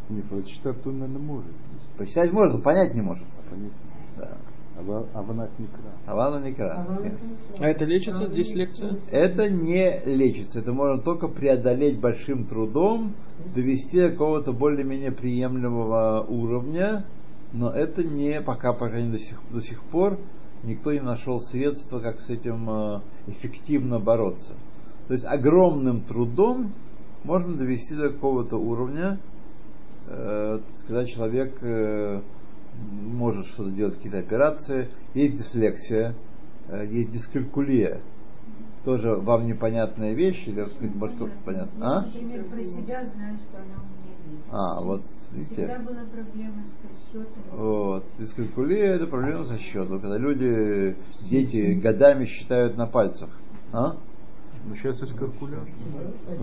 Не, 0.08 0.22
прочитать 0.22 0.86
он, 0.86 1.00
наверное, 1.00 1.22
может. 1.22 1.52
Почитать 1.96 2.32
может, 2.32 2.56
но 2.56 2.62
понять 2.62 2.94
не 2.94 3.02
может. 3.02 3.26
Понятно. 3.50 3.76
Да. 4.16 4.36
А 4.78 4.82
ва- 4.82 5.06
а 5.12 5.22
ванат 5.22 5.50
микра. 5.58 5.90
Авана 6.06 6.44
Никра. 6.44 6.86
А 7.58 7.66
это 7.66 7.84
лечится, 7.84 8.28
дислекция? 8.28 8.96
Это 9.10 9.50
не 9.50 10.00
лечится, 10.06 10.60
это 10.60 10.72
можно 10.72 11.02
только 11.02 11.26
преодолеть 11.28 11.98
большим 11.98 12.44
трудом, 12.44 13.12
довести 13.54 14.00
до 14.00 14.10
какого-то 14.10 14.52
более-менее 14.52 15.10
приемлемого 15.10 16.24
уровня, 16.28 17.04
но 17.52 17.70
это 17.70 18.04
не, 18.04 18.40
пока, 18.40 18.72
пока 18.72 19.00
не 19.00 19.10
до 19.10 19.18
сих, 19.18 19.40
до 19.50 19.60
сих 19.60 19.82
пор, 19.82 20.18
никто 20.62 20.92
не 20.92 21.00
нашел 21.00 21.40
средства, 21.40 21.98
как 21.98 22.20
с 22.20 22.30
этим 22.30 22.70
э, 22.70 23.00
эффективно 23.26 23.98
бороться. 23.98 24.52
То 25.08 25.14
есть 25.14 25.24
огромным 25.24 26.00
трудом 26.00 26.72
можно 27.24 27.54
довести 27.56 27.96
до 27.96 28.10
какого-то 28.10 28.56
уровня, 28.56 29.18
когда 30.86 31.04
человек 31.04 31.58
э, 31.62 32.20
может 33.02 33.46
что-то 33.46 33.70
делать, 33.70 33.94
какие-то 33.96 34.18
операции. 34.18 34.88
Есть 35.14 35.34
дислексия, 35.34 36.14
э, 36.68 36.86
есть 36.90 37.10
дискалькулия. 37.10 38.00
Тоже 38.84 39.14
вам 39.14 39.46
непонятная 39.46 40.14
вещь, 40.14 40.44
или 40.46 40.66
может, 40.94 41.16
кто- 41.16 41.28
понятно? 41.44 41.98
А? 41.98 42.02
Например, 42.02 42.44
про 42.44 42.64
себя 42.64 43.04
знаю, 43.04 43.36
что 43.38 43.58
она 43.58 43.82
у 43.82 43.86
меня 43.86 44.14
есть. 44.30 44.44
А, 44.50 44.80
вот 44.80 45.02
видите. 45.32 45.54
Всегда 45.54 45.78
была 45.80 46.04
проблема 46.10 46.64
со 46.80 47.12
счетом. 47.12 47.42
Вот. 47.52 48.04
Дискалькулия 48.18 48.94
это 48.94 49.06
проблема 49.06 49.44
со 49.44 49.58
счетом. 49.58 50.00
Когда 50.00 50.16
люди, 50.16 50.96
дети 51.28 51.74
годами 51.74 52.24
считают 52.24 52.76
на 52.76 52.86
пальцах. 52.86 53.30
А? 53.72 53.96
Ну, 54.64 54.74
сейчас 54.74 55.00
есть 55.00 55.14
калькулятор. 55.14 55.68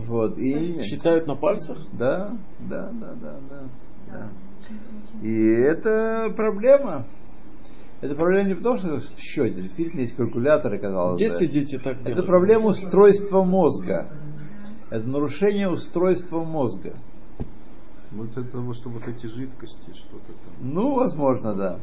Вот. 0.08 0.38
И 0.38 0.84
Считают 0.84 1.28
на 1.28 1.36
пальцах? 1.36 1.78
Да, 1.94 2.36
да, 2.60 2.90
да, 2.92 3.14
да, 3.22 3.40
да. 3.50 3.64
да. 4.12 4.30
И 5.22 5.44
это 5.44 6.34
проблема. 6.36 7.06
Это 8.02 8.16
проблема 8.16 8.50
не 8.50 8.56
потому, 8.56 8.78
что 8.78 9.00
в 9.00 9.20
счете. 9.20 9.62
Действительно, 9.62 10.02
есть 10.02 10.16
калькуляторы, 10.16 10.78
казалось 10.78 11.16
бы. 11.16 11.22
Если 11.22 11.46
дети 11.48 11.78
так 11.78 11.96
Это 11.96 12.10
делают? 12.10 12.26
проблема 12.28 12.66
устройства 12.68 13.44
мозга. 13.44 14.08
Это 14.90 15.08
нарушение 15.08 15.70
устройства 15.70 16.44
мозга. 16.44 16.94
Вот 18.12 18.38
это 18.38 18.60
вот, 18.60 18.76
что 18.76 18.90
вот 18.90 19.08
эти 19.08 19.26
жидкости, 19.26 19.92
что-то 19.94 20.28
там. 20.28 20.54
Ну, 20.62 20.96
возможно, 20.96 21.54
да. 21.54 21.80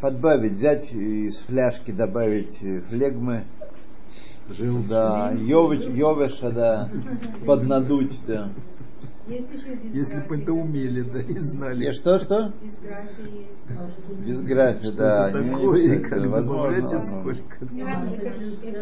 Подбавить, 0.00 0.52
взять 0.52 0.92
из 0.92 1.38
фляжки, 1.38 1.90
добавить 1.90 2.62
э, 2.62 2.82
флегмы, 2.82 3.44
Желчь. 4.50 4.86
да, 4.88 5.32
йовеша, 5.32 6.50
да, 6.50 6.90
поднадуть, 7.46 8.18
да. 8.26 8.48
Если 9.92 10.20
бы 10.20 10.40
это 10.40 10.52
умели, 10.52 11.02
да, 11.02 11.20
и 11.20 11.38
знали. 11.38 11.90
И 11.90 11.92
что, 11.92 12.18
что? 12.18 12.52
Дисграфия 14.24 14.92
да. 14.92 15.30
Такое, 15.30 16.00
как 16.00 16.26
возможно, 16.26 16.98
сколько. 16.98 17.58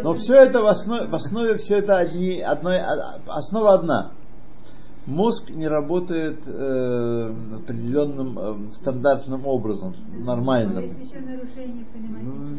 Но 0.02 0.14
все 0.14 0.34
это 0.36 0.60
в 0.60 0.66
основе, 0.66 1.08
в 1.08 1.14
основе 1.14 1.56
все 1.58 1.78
это 1.78 1.98
одни, 1.98 2.40
одной, 2.40 2.78
а- 2.78 3.18
основа 3.26 3.74
одна. 3.74 4.12
Мозг 5.06 5.50
не 5.50 5.68
работает 5.68 6.40
э, 6.46 7.34
определенным 7.62 8.38
э, 8.38 8.70
стандартным 8.72 9.46
образом, 9.46 9.94
нормальным. 10.18 10.82
Есть 10.82 11.12
еще 11.12 11.20
нарушение, 11.20 11.84
Ну. 11.94 12.58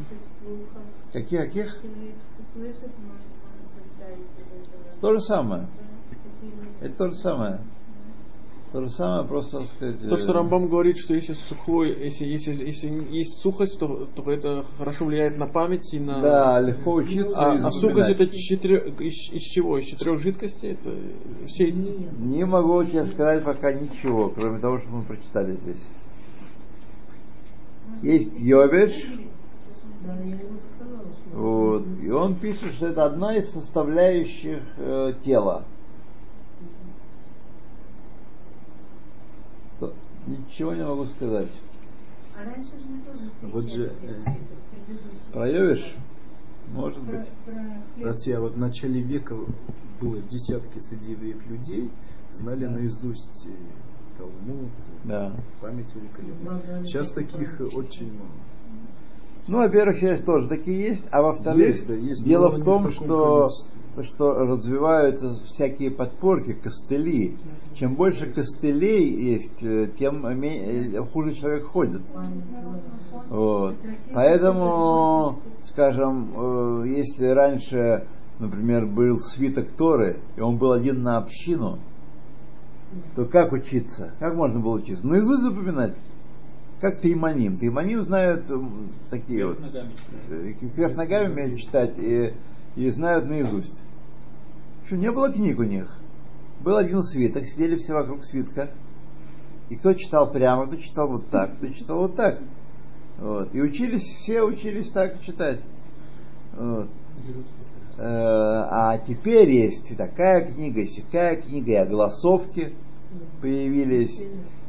Каких, 1.12 1.42
каких? 1.42 1.76
Слышит, 2.54 2.92
может. 3.06 3.28
То 5.02 5.14
же 5.14 5.20
самое. 5.20 5.68
Это 6.82 6.98
то 6.98 7.10
же 7.10 7.16
самое. 7.16 7.60
То 8.72 8.82
же 8.82 8.90
самое, 8.90 9.26
просто, 9.26 9.60
так 9.60 9.68
сказать... 9.68 10.10
То, 10.10 10.18
что 10.18 10.34
э, 10.34 10.36
Рамбам 10.36 10.68
говорит, 10.68 10.98
что 10.98 11.14
если 11.14 11.34
сухой, 11.34 11.90
если, 12.04 12.26
если, 12.26 12.52
если 12.66 12.88
есть 13.10 13.40
сухость, 13.40 13.80
то, 13.80 14.06
то 14.14 14.30
это 14.30 14.66
хорошо 14.78 15.06
влияет 15.06 15.38
на 15.38 15.48
память 15.48 15.94
и 15.94 16.00
на... 16.00 16.22
Да, 16.22 16.60
легко 16.60 16.96
учиться. 16.96 17.40
А, 17.40 17.68
а 17.68 17.72
сухость 17.72 18.10
это 18.10 18.28
четыре- 18.28 18.94
из, 19.00 19.32
из 19.32 19.42
чего? 19.44 19.78
Из 19.78 19.86
четырех 19.86 20.20
жидкостей? 20.20 20.72
Это 20.72 20.94
все 21.48 21.72
Не 21.72 22.46
могу 22.46 22.84
тебе 22.84 23.06
сказать 23.06 23.44
пока 23.46 23.72
ничего, 23.72 24.30
кроме 24.30 24.60
того, 24.60 24.80
что 24.80 24.90
мы 24.90 25.04
прочитали 25.04 25.56
здесь. 25.56 25.84
Есть 28.02 28.38
Йовеш, 28.38 28.92
вот, 31.34 31.84
и 32.02 32.10
он 32.10 32.36
пишет, 32.36 32.74
что 32.74 32.88
это 32.88 33.06
одна 33.06 33.36
из 33.36 33.52
составляющих 33.52 34.64
э, 34.78 35.14
тела. 35.24 35.66
Что? 39.78 39.94
Ничего 40.28 40.74
не 40.74 40.84
могу 40.84 41.06
сказать. 41.06 41.48
А 42.36 42.46
раньше 42.46 42.72
же 42.72 42.86
мы 42.88 43.00
тоже 43.02 43.30
Вот 43.42 43.70
же, 43.72 43.92
э. 44.04 44.24
Про? 45.32 45.78
Может 46.74 47.02
Про, 47.04 47.12
быть. 47.18 47.28
про. 47.46 48.02
Братья, 48.04 48.40
вот 48.40 48.54
в 48.54 48.58
начале 48.60 49.02
века 49.02 49.36
было 50.02 50.20
десятки 50.22 50.80
среди 50.80 51.14
евреев 51.14 51.50
людей, 51.50 51.90
знали 52.32 52.66
наизусть 52.66 53.48
э, 53.48 54.18
Талмуд, 54.18 54.70
Да. 55.06 55.34
память 55.62 55.94
великолепная. 55.96 56.84
Сейчас 56.84 57.12
таких 57.12 57.60
очень 57.74 58.14
мало. 58.14 58.30
Ну, 59.48 59.60
во-первых, 59.60 59.98
сейчас 59.98 60.22
тоже 60.24 60.50
такие 60.50 60.90
есть, 60.90 61.06
а 61.10 61.22
во-вторых, 61.22 61.70
Есть, 61.70 61.88
да, 61.88 61.94
есть, 61.94 62.24
дело 62.26 62.50
в 62.52 62.64
том, 62.66 62.88
в 62.88 62.92
что, 62.92 63.48
количестве. 63.48 63.72
Что 64.04 64.34
развиваются 64.34 65.32
всякие 65.46 65.92
подпорки, 65.92 66.54
костыли. 66.54 67.38
Чем 67.76 67.96
больше 67.96 68.32
костылей 68.32 69.34
есть, 69.34 69.62
э, 69.62 69.90
тем 70.00 70.26
э, 70.26 71.06
хуже 71.12 71.34
человек 71.36 71.66
ходит. 71.66 72.02
Вот. 73.30 73.76
Поэтому, 74.14 75.40
скажем, 75.64 76.34
э, 76.36 76.88
если 76.88 77.28
раньше, 77.28 78.08
например, 78.40 78.88
был 78.88 79.20
свиток 79.20 79.70
Торы, 79.72 80.18
и 80.36 80.42
он 80.42 80.58
был 80.58 80.72
один 80.72 81.04
на 81.04 81.18
общину, 81.18 81.80
то 83.16 83.26
как 83.26 83.52
учиться? 83.52 84.14
Как 84.20 84.36
можно 84.36 84.60
было 84.60 84.78
учиться? 84.78 85.06
Наизусть 85.06 85.44
запоминать. 85.44 85.94
Как 86.80 87.00
Тейманим. 87.00 87.58
Тейманим 87.58 88.02
знают 88.02 88.46
такие 89.10 89.48
вот. 89.48 89.60
Ногами 89.60 90.54
Кверх 90.74 90.96
ногами 90.96 91.32
умеют 91.32 91.60
читать 91.60 91.98
и, 91.98 92.34
и 92.76 92.90
знают 92.90 93.26
наизусть. 93.26 93.84
Что, 94.88 94.96
не 94.96 95.12
было 95.12 95.32
книг 95.32 95.60
у 95.60 95.64
них. 95.64 95.98
Был 96.62 96.78
один 96.78 97.04
свиток, 97.04 97.46
сидели 97.46 97.76
все 97.76 97.94
вокруг 97.94 98.24
свитка. 98.24 98.72
И 99.70 99.76
кто 99.76 99.94
читал 99.94 100.32
прямо, 100.32 100.66
кто 100.66 100.78
читал 100.78 101.10
вот 101.10 101.30
так, 101.30 101.58
кто 101.58 101.68
читал 101.68 102.00
вот 102.00 102.16
так. 102.16 102.40
Вот. 103.20 103.54
И 103.54 103.62
учились, 103.62 104.04
все 104.04 104.44
учились 104.44 104.90
так 104.92 105.22
читать. 105.22 105.60
Вот. 106.58 106.88
Э, 107.98 108.02
А 108.70 108.98
теперь 109.00 109.50
есть 109.50 109.92
и 109.92 109.96
такая 109.96 110.46
книга, 110.46 110.82
и 110.82 110.88
сякая 110.88 111.36
книга, 111.36 111.72
и 111.72 111.76
огласовки 111.76 112.74
появились, 113.42 114.24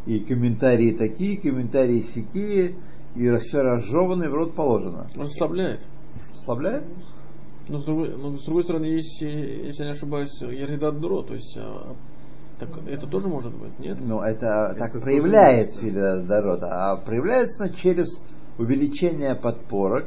и 0.06 0.18
комментарии 0.20 0.92
такие, 0.92 1.36
комментарии 1.36 2.02
сякие, 2.02 2.74
и 3.14 3.36
все 3.38 3.60
разжевано 3.60 4.24
и 4.24 4.28
в 4.28 4.34
рот 4.34 4.54
положено. 4.54 5.06
расслабляет. 5.14 5.86
Слабляет? 6.34 6.84
Но 7.68 7.78
с 7.78 7.84
другой, 7.84 8.16
но 8.16 8.36
с 8.38 8.44
другой 8.44 8.64
стороны, 8.64 8.86
есть, 8.86 9.20
если 9.20 9.82
я 9.82 9.90
не 9.90 9.94
ошибаюсь, 9.94 10.40
Яридат 10.40 11.00
Дуро, 11.00 11.22
то 11.22 11.34
есть 11.34 11.56
а, 11.58 11.94
так, 12.58 12.70
это 12.88 13.06
тоже 13.06 13.28
может 13.28 13.54
быть, 13.54 13.78
нет? 13.78 13.98
Ну, 14.00 14.20
это, 14.20 14.74
так 14.78 14.92
тоже 14.92 15.04
проявляется 15.04 16.22
дорода, 16.22 16.90
а 16.90 16.96
проявляется 16.96 17.68
через 17.72 18.22
увеличение 18.58 19.34
подпорок 19.34 20.06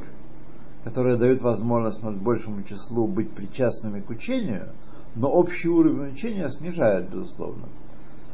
которые 0.84 1.18
дают 1.18 1.42
возможность 1.42 2.02
большему 2.02 2.64
числу 2.64 3.08
быть 3.08 3.32
причастными 3.32 4.00
к 4.00 4.10
учению, 4.10 4.70
но 5.16 5.30
общий 5.32 5.68
уровень 5.68 6.14
учения 6.14 6.50
снижают, 6.50 7.10
безусловно. 7.10 7.70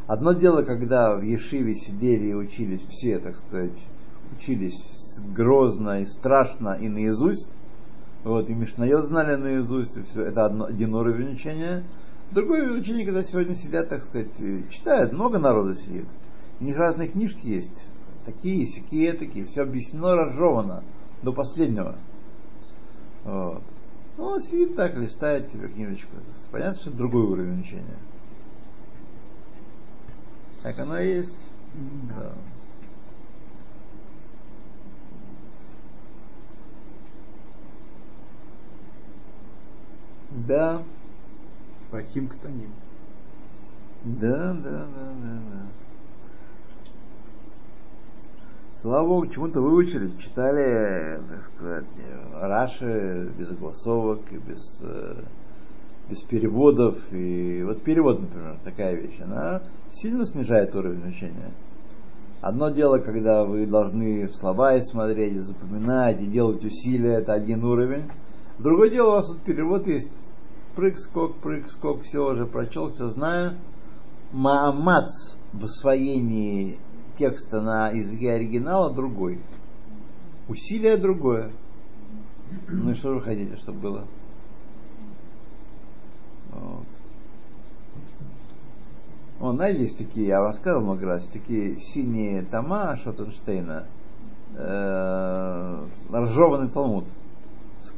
Одно 0.08 0.32
дело, 0.32 0.62
когда 0.62 1.16
в 1.16 1.22
Ешиве 1.22 1.76
сидели 1.76 2.28
и 2.28 2.34
учились 2.34 2.86
все, 2.90 3.20
так 3.20 3.36
сказать, 3.36 3.78
учились 4.38 5.20
грозно 5.36 6.02
и 6.02 6.06
страшно 6.06 6.78
и 6.80 6.88
наизусть, 6.88 7.57
вот, 8.28 8.50
и 8.50 8.54
Мишнайот 8.54 9.06
знали 9.06 9.36
наизусть, 9.36 9.98
и 9.98 10.02
все, 10.02 10.24
это 10.24 10.46
одно, 10.46 10.66
один 10.66 10.94
уровень 10.94 11.34
учения. 11.34 11.84
Другой 12.32 12.78
учение, 12.78 13.06
когда 13.06 13.24
сегодня 13.24 13.56
сидят, 13.56 13.90
так 13.90 14.04
сказать, 14.04 14.28
читают, 14.70 15.13
много 15.13 15.40
народу 15.40 15.76
сидит. 15.76 16.06
У 16.60 16.66
них 16.66 16.76
разные 16.76 17.08
книжки 17.08 17.48
есть, 17.48 17.88
такие, 18.26 18.68
сякие, 18.68 19.13
такие, 19.13 19.46
все 19.46 19.62
объяснено, 19.62 20.16
разжевано 20.16 20.84
до 21.24 21.32
последнего. 21.32 21.96
Вот. 23.24 23.62
Ну, 24.18 24.24
он 24.26 24.42
сидит 24.42 24.76
так, 24.76 24.96
листает 24.98 25.52
тебе 25.52 25.70
книжечку. 25.70 26.16
Понятно, 26.52 26.80
что 26.80 26.90
это 26.90 26.98
другой 26.98 27.24
уровень 27.24 27.62
учения. 27.62 27.98
Так 30.63 30.80
оно 30.80 31.00
и 31.00 31.16
есть. 31.16 31.38
Да. 32.10 32.16
Да, 32.16 32.34
Фахим 41.91 42.29
Ктаним. 42.29 42.71
да, 44.05 44.53
да, 44.53 44.71
да, 44.71 44.86
да, 44.86 45.39
да. 45.51 45.67
Слава 48.79 49.07
Богу, 49.07 49.27
чему-то 49.27 49.60
выучились, 49.60 50.15
читали, 50.15 51.19
так 51.29 51.43
сказать, 51.53 51.86
Раши 52.33 53.29
без 53.38 53.51
огласовок 53.51 54.21
и 54.31 54.38
без, 54.38 54.81
э, 54.83 55.23
без 56.10 56.21
переводов. 56.21 56.97
И 57.12 57.63
вот 57.63 57.83
перевод, 57.83 58.21
например, 58.21 58.57
такая 58.63 58.95
вещь, 58.95 59.19
она 59.19 59.63
сильно 59.91 60.25
снижает 60.25 60.73
уровень 60.75 61.10
учения. 61.10 61.51
Одно 62.39 62.69
дело, 62.69 62.99
когда 62.99 63.43
вы 63.43 63.65
должны 63.65 64.27
в 64.27 64.33
слова 64.33 64.75
и 64.77 64.81
смотреть, 64.81 65.33
и 65.33 65.39
запоминать, 65.39 66.21
и 66.21 66.27
делать 66.27 66.63
усилия, 66.63 67.15
это 67.15 67.33
один 67.33 67.65
уровень. 67.65 68.10
Другое 68.60 68.89
дело, 68.89 69.07
у 69.10 69.12
вас 69.15 69.27
тут 69.27 69.41
перевод 69.41 69.88
есть. 69.88 70.12
Прыг-скок, 70.78 71.38
прыг-скок, 71.38 72.04
все 72.04 72.24
уже 72.24 72.46
прочел, 72.46 72.90
все 72.90 73.08
знаю. 73.08 73.58
Маамац 74.32 75.34
в 75.52 75.63
освоении 75.63 76.78
текста 77.18 77.62
на 77.62 77.90
языке 77.90 78.34
оригинала 78.34 78.94
другой. 78.94 79.42
Усилие 80.48 80.98
другое. 80.98 81.50
Ну 82.68 82.92
и 82.92 82.94
что 82.94 83.16
вы 83.16 83.22
хотите, 83.22 83.58
чтобы 83.58 83.80
было? 83.80 84.08
Вот. 86.52 86.86
О, 89.40 89.54
знаете, 89.54 89.82
есть 89.82 89.98
такие, 89.98 90.28
я 90.28 90.42
вам 90.42 90.54
сказал 90.54 90.82
много 90.82 91.08
раз, 91.08 91.28
такие 91.28 91.80
синие 91.80 92.44
тома 92.44 92.96
Шоттенштейна, 92.98 93.88
э, 94.56 95.86
разжеванный 96.12 96.70
Талмуд 96.70 97.06
с, 97.06 97.27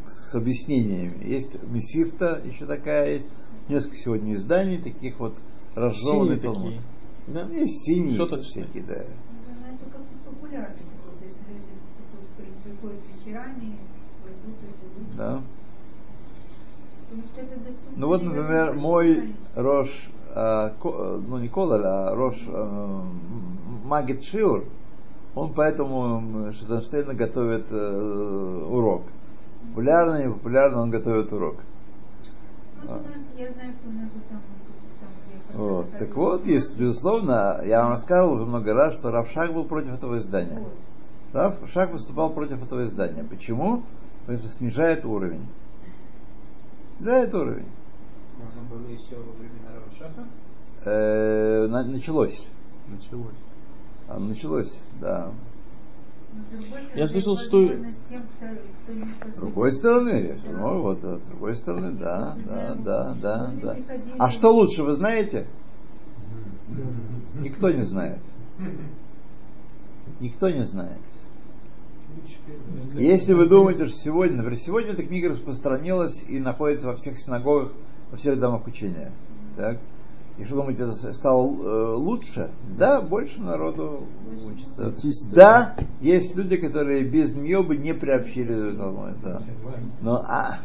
с 0.09 0.35
объяснениями. 0.35 1.23
Есть 1.23 1.51
Месифта, 1.63 2.41
еще 2.43 2.65
такая 2.65 3.13
есть, 3.15 3.27
несколько 3.69 3.95
сегодня 3.95 4.33
изданий 4.35 4.77
таких 4.81 5.19
вот 5.19 5.33
разжеванный 5.75 6.39
Синие 6.39 6.39
Талмуд. 6.39 6.63
такие. 6.73 6.81
Да? 7.27 7.41
Есть 7.53 7.83
синие 7.85 8.17
Шоттенштейн. 8.17 8.65
всякие, 8.65 8.83
да. 8.83 8.95
Это 8.95 9.05
как 9.91 10.01
популярный 10.25 10.67
такой, 10.75 11.13
если 11.27 11.39
люди 11.53 11.73
тут 12.11 12.27
при- 12.37 12.71
приходят 12.71 12.99
вечерами, 13.15 13.77
пойдут 14.23 14.57
и 14.63 14.99
будут. 14.99 15.15
да. 15.17 15.41
Ну 17.95 18.07
вот, 18.07 18.23
например, 18.23 18.73
мой. 18.73 19.33
Рош, 19.55 19.89
э, 20.35 20.69
ко- 20.79 21.21
ну 21.27 21.37
не 21.39 21.47
Колор, 21.47 21.81
а 21.83 22.13
Рош 22.15 22.35
э, 22.47 23.01
Магит 23.83 24.23
Шиур, 24.23 24.65
он 25.35 25.53
поэтому 25.53 26.51
Шитенштейна 26.53 27.13
готовит 27.15 27.65
э, 27.71 28.65
урок. 28.69 29.03
Популярный, 29.69 30.25
и 30.25 30.29
популярно 30.29 30.81
он 30.81 30.89
готовит 30.89 31.31
урок. 31.31 31.57
Ну, 32.83 32.93
вот 32.93 33.01
у 33.01 33.03
нас, 33.03 33.17
я 33.37 33.51
знаю, 33.53 33.73
что 33.73 33.89
у 33.89 33.91
нас 33.91 34.09
вот 34.13 34.23
там, 34.29 34.41
там 34.99 35.09
где 35.27 35.57
Вот. 35.57 35.85
ходили, 35.91 35.99
Так 36.07 36.15
вот, 36.15 36.45
есть, 36.45 36.77
безусловно, 36.77 37.61
я 37.65 37.81
вам 37.81 37.91
рассказывал 37.91 38.33
уже 38.33 38.45
много 38.45 38.73
раз, 38.73 38.97
что 38.97 39.11
Равшак 39.11 39.53
был 39.53 39.65
против 39.65 39.93
этого 39.93 40.17
издания. 40.17 40.63
Равшак 41.33 41.91
выступал 41.91 42.31
против 42.31 42.63
этого 42.63 42.83
издания. 42.85 43.23
Почему? 43.23 43.83
Потому 44.21 44.39
что 44.39 44.49
снижает 44.49 45.05
уровень. 45.05 45.45
Снижает 46.97 47.33
уровень. 47.33 47.67
Можно 48.37 48.61
было 48.69 48.87
еще 48.87 49.15
во 49.15 49.33
времена 49.33 49.71
Равшаха. 49.85 50.27
Э, 50.85 51.67
на- 51.67 51.83
началось. 51.83 52.47
Началось. 52.87 53.35
А, 54.07 54.17
Началось, 54.19 54.79
да. 54.99 55.31
Я 56.95 57.07
слышал, 57.07 57.37
что- 57.37 57.67
С 57.67 59.35
другой 59.35 59.71
стороны, 59.73 60.35
ну, 60.45 60.81
вот, 60.81 61.03
э, 61.03 61.19
с 61.23 61.29
другой 61.29 61.55
стороны, 61.55 61.91
да, 61.91 62.35
да, 62.45 62.75
да, 62.75 63.13
да, 63.21 63.51
да. 63.61 63.77
А 64.17 64.31
что 64.31 64.51
лучше, 64.51 64.83
вы 64.83 64.93
знаете? 64.93 65.47
Никто 67.39 67.71
не 67.71 67.83
знает. 67.83 68.19
Никто 70.19 70.49
не 70.49 70.65
знает. 70.65 70.97
Если 72.95 73.33
вы 73.33 73.47
думаете, 73.47 73.87
что 73.87 73.97
сегодня, 73.97 74.37
например, 74.37 74.59
сегодня 74.59 74.91
эта 74.93 75.03
книга 75.03 75.29
распространилась 75.29 76.23
и 76.27 76.39
находится 76.39 76.87
во 76.87 76.95
всех 76.95 77.17
синагогах, 77.17 77.71
во 78.11 78.17
всех 78.17 78.39
домах 78.39 78.65
учения. 78.67 79.11
Так? 79.55 79.77
И 80.39 80.45
что 80.45 80.55
думаете, 80.55 80.83
это 80.83 80.93
стало 80.93 81.45
э, 81.45 81.93
лучше? 81.95 82.49
Да, 82.77 83.01
больше 83.01 83.41
народу 83.41 84.03
учится. 84.45 84.87
Аутисты. 84.87 85.35
Да, 85.35 85.75
есть 85.99 86.35
люди, 86.37 86.55
которые 86.55 87.03
без 87.03 87.35
нее 87.35 87.61
бы 87.61 87.75
не 87.75 87.93
приобщили 87.93 88.71
к 88.71 89.21
да. 89.21 89.41
Но 90.01 90.23
а, 90.25 90.59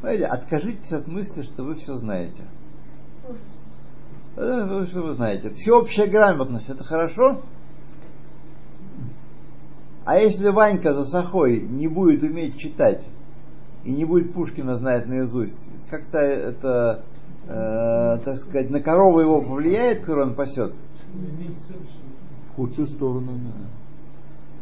знаете, 0.00 0.24
откажитесь 0.24 0.92
от 0.92 1.06
мысли, 1.06 1.42
что 1.42 1.62
вы 1.62 1.74
все 1.74 1.94
знаете. 1.96 2.42
Э, 4.36 4.64
вы 4.64 4.86
Что 4.86 5.02
вы 5.02 5.14
знаете? 5.14 5.50
Всеобщая 5.50 6.06
грамотность 6.06 6.68
это 6.68 6.84
хорошо? 6.84 7.42
А 10.04 10.18
если 10.18 10.50
Ванька 10.50 10.94
за 10.94 11.04
Сахой 11.04 11.60
не 11.60 11.88
будет 11.88 12.22
уметь 12.22 12.58
читать 12.58 13.04
и 13.84 13.92
не 13.92 14.04
будет 14.04 14.32
Пушкина 14.32 14.76
знать 14.76 15.06
наизусть, 15.06 15.58
как-то 15.90 16.18
это, 16.18 17.04
э, 17.46 18.18
так 18.24 18.36
сказать, 18.36 18.70
на 18.70 18.80
корову 18.80 19.20
его 19.20 19.40
повлияет, 19.42 20.00
которую 20.00 20.28
он 20.28 20.34
пасет? 20.34 20.74
В 22.50 22.56
худшую 22.56 22.86
сторону, 22.86 23.32
да. 23.32 23.66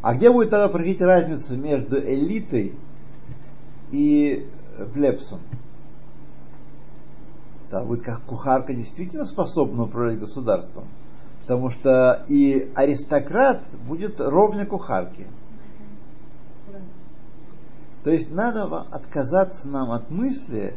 А 0.03 0.15
где 0.15 0.31
будет 0.31 0.51
тогда 0.51 0.69
проходить 0.69 1.01
разница 1.01 1.57
между 1.57 1.99
элитой 1.99 2.75
и 3.91 4.47
плебсом? 4.93 5.41
Да, 7.71 7.83
будет 7.83 8.03
как 8.03 8.21
кухарка 8.23 8.75
действительно 8.75 9.25
способна 9.25 9.85
управлять 9.85 10.21
государством. 10.21 10.85
Потому 11.41 11.71
что 11.71 12.25
и 12.29 12.71
аристократ 12.75 13.63
будет 13.89 14.21
ровня 14.21 14.67
кухарки. 14.67 15.27
То 18.05 18.11
есть 18.11 18.31
надо 18.31 18.65
отказаться 18.65 19.67
нам 19.69 19.91
от 19.91 20.11
мысли, 20.11 20.75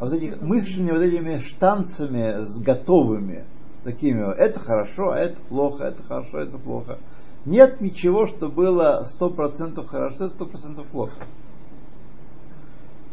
а 0.00 0.06
вот 0.06 0.14
этих 0.14 0.40
мыслями, 0.40 0.92
вот 0.92 1.02
этими 1.02 1.40
штанцами 1.40 2.46
с 2.46 2.58
готовыми, 2.58 3.44
такими, 3.84 4.34
это 4.34 4.58
хорошо, 4.58 5.10
а 5.10 5.18
это 5.18 5.38
плохо, 5.42 5.84
это 5.84 6.02
хорошо, 6.02 6.38
это 6.38 6.56
плохо. 6.56 6.98
Нет 7.44 7.82
ничего, 7.82 8.26
что 8.26 8.48
было 8.48 9.04
сто 9.04 9.28
процентов 9.28 9.88
хорошо, 9.88 10.28
сто 10.28 10.46
процентов 10.46 10.86
плохо. 10.86 11.20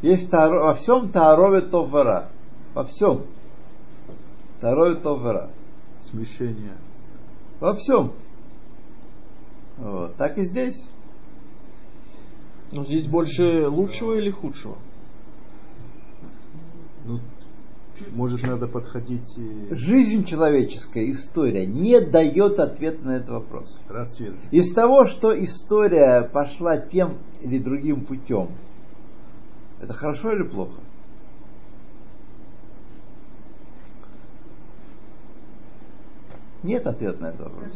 Есть 0.02 0.34
таро- 0.34 0.62
во 0.62 0.76
всем 0.76 1.10
таарове 1.10 1.60
товара. 1.60 2.30
Во 2.74 2.86
всем. 2.86 3.26
Таарове 4.62 4.96
товара. 4.96 5.50
Смещение. 6.10 6.78
Во 7.60 7.74
всем. 7.74 8.14
Вот. 9.76 10.16
Так 10.16 10.38
и 10.38 10.46
здесь. 10.46 10.86
Но 12.72 12.86
здесь 12.86 13.08
больше 13.08 13.68
лучшего 13.68 14.14
или 14.14 14.32
худшего? 14.32 14.78
Ну, 17.08 17.22
может, 18.12 18.44
надо 18.44 18.68
подходить 18.68 19.38
и 19.38 19.74
Жизнь 19.74 20.24
человеческая, 20.26 21.12
история 21.12 21.66
не 21.66 22.00
дает 22.02 22.60
ответа 22.60 23.06
на 23.06 23.12
этот 23.18 23.30
вопрос. 23.30 23.80
рассвет. 23.90 24.36
Из 24.52 24.72
того, 24.74 25.06
что 25.06 25.32
история 25.44 26.22
пошла 26.22 26.78
тем 26.78 27.18
или 27.42 27.58
другим 27.58 28.02
путем, 28.02 28.50
это 29.82 29.94
хорошо 29.94 30.34
или 30.34 30.44
плохо? 30.44 30.80
Нет 36.64 36.86
ответа 36.86 37.22
на 37.22 37.28
этот 37.28 37.42
вопрос. 37.42 37.74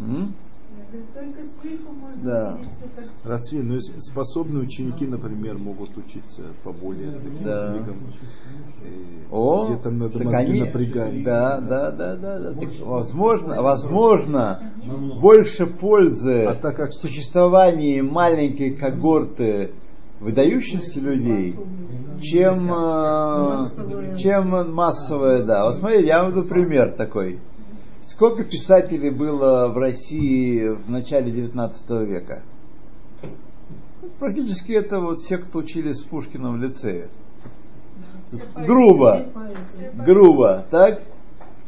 М? 0.00 0.34
Да. 2.22 2.58
но 3.52 3.74
если 3.74 3.98
способные 3.98 4.62
ученики, 4.64 5.06
например, 5.06 5.58
могут 5.58 5.96
учиться 5.96 6.42
по 6.64 6.72
более 6.72 7.12
таким 7.12 7.44
Да. 7.44 7.72
книгам. 7.72 7.96
э, 8.82 8.88
О, 9.30 9.66
где 9.66 9.76
там 9.82 9.98
надо 9.98 10.24
мозги 10.24 10.50
они- 10.50 10.60
напрягать. 10.62 11.22
Да, 11.24 11.60
да, 11.60 11.90
да, 11.90 12.16
да, 12.16 12.38
да. 12.38 12.52
Так, 12.54 12.68
возможно, 12.80 13.62
возможно, 13.62 14.72
больше 15.20 15.66
пользы 15.66 16.44
А 16.44 16.54
так 16.54 16.76
как- 16.76 16.90
в 16.90 16.94
существовании 16.94 18.00
маленькой 18.00 18.70
когорты 18.70 19.72
выдающихся 20.20 21.00
людей, 21.00 21.54
чем, 22.20 22.72
э, 22.72 24.16
чем 24.18 24.74
массовая, 24.74 25.44
да. 25.44 25.64
Вот 25.64 25.74
смотрите, 25.76 26.06
я 26.06 26.22
вам 26.22 26.32
даю 26.32 26.44
пример 26.44 26.92
такой. 26.96 27.38
Сколько 28.08 28.42
писателей 28.42 29.10
было 29.10 29.68
в 29.68 29.76
России 29.76 30.66
в 30.68 30.88
начале 30.88 31.30
19 31.30 31.90
века? 32.08 32.42
Практически 34.18 34.72
это 34.72 34.98
вот 34.98 35.20
все, 35.20 35.36
кто 35.36 35.58
учились 35.58 35.98
с 35.98 36.04
Пушкиным 36.04 36.54
в 36.54 36.62
лицее. 36.62 37.08
Грубо, 38.56 39.26
грубо, 39.94 40.64
так? 40.70 41.02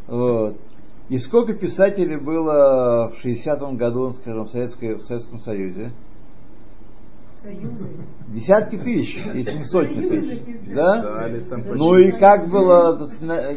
Вот. 0.07 0.57
И 1.11 1.19
сколько 1.19 1.53
писателей 1.53 2.17
было 2.17 3.13
в 3.15 3.23
60-м 3.23 3.77
году, 3.77 4.11
скажем, 4.13 4.45
в, 4.45 4.49
Советской- 4.49 4.95
в 4.95 5.03
Советском 5.03 5.39
Союзе? 5.39 5.93
Союзы. 7.43 7.91
Десятки 8.29 8.77
тысяч, 8.77 9.23
если 9.35 9.59
не 9.59 9.65
сотни 9.65 10.09
тысяч. 10.09 10.75
Да? 10.75 11.29
Там 11.51 11.65
Ну 11.77 11.99
и 11.99 12.11
как 12.13 12.49
было, 12.49 13.11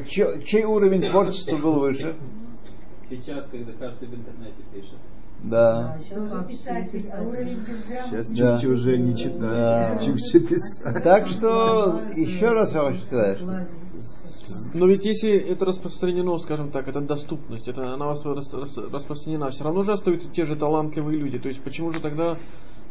чей 0.06 0.66
уровень 0.66 1.02
творчества 1.02 1.56
был 1.56 1.80
выше? 1.80 2.16
Сейчас, 3.18 3.48
когда 3.48 3.72
каждый 3.74 4.08
в 4.08 4.16
интернете 4.16 4.62
пишет. 4.74 4.98
Да. 5.44 5.96
А 5.96 6.00
Сейчас 6.00 6.24
безграмотности. 8.30 8.62
чуть 8.62 8.66
уже 8.72 8.98
не 8.98 9.16
читать, 9.18 9.40
Да. 9.42 10.00
чуть 10.04 10.48
писать. 10.48 11.04
Так 11.04 11.28
что, 11.28 12.02
еще 12.16 12.48
раз 12.48 12.74
я 12.74 12.82
хочу 12.86 13.00
сказать, 13.00 13.38
что 13.40 13.68
Но 14.74 14.88
ведь 14.88 15.06
если 15.06 15.32
это 15.38 15.66
распространено, 15.66 16.38
скажем 16.38 16.72
так, 16.72 16.88
это 16.88 17.02
доступность, 17.02 17.68
это 17.68 17.94
она 17.94 18.06
рас- 18.08 18.24
распространена, 18.26 19.50
все 19.50 19.64
равно 19.64 19.84
же 19.84 19.92
остаются 19.94 20.30
те 20.30 20.46
же 20.46 20.56
талантливые 20.56 21.18
люди. 21.20 21.40
То 21.40 21.48
есть 21.50 21.62
почему 21.62 21.92
же 21.92 22.00
тогда 22.00 22.36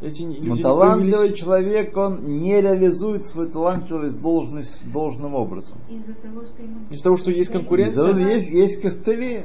эти 0.03 0.23
люди 0.23 0.41
ну, 0.43 0.57
не 0.57 0.63
талантливый 0.63 1.13
появились? 1.19 1.39
человек, 1.39 1.97
он 1.97 2.41
не 2.41 2.61
реализует 2.61 3.27
свою 3.27 3.49
талантливость 3.51 4.21
должность, 4.21 4.91
должным 4.93 5.35
образом. 5.35 5.79
Из-за 5.89 6.15
того, 6.15 6.41
что 6.43 6.63
ему 6.63 6.79
Из-за 6.91 7.05
того, 7.05 7.17
что 7.17 7.31
есть 7.31 7.53
конкуренция? 7.53 8.11
Из-за 8.11 8.21
Есть, 8.21 8.51
есть 8.51 8.83
костыли. 8.83 9.45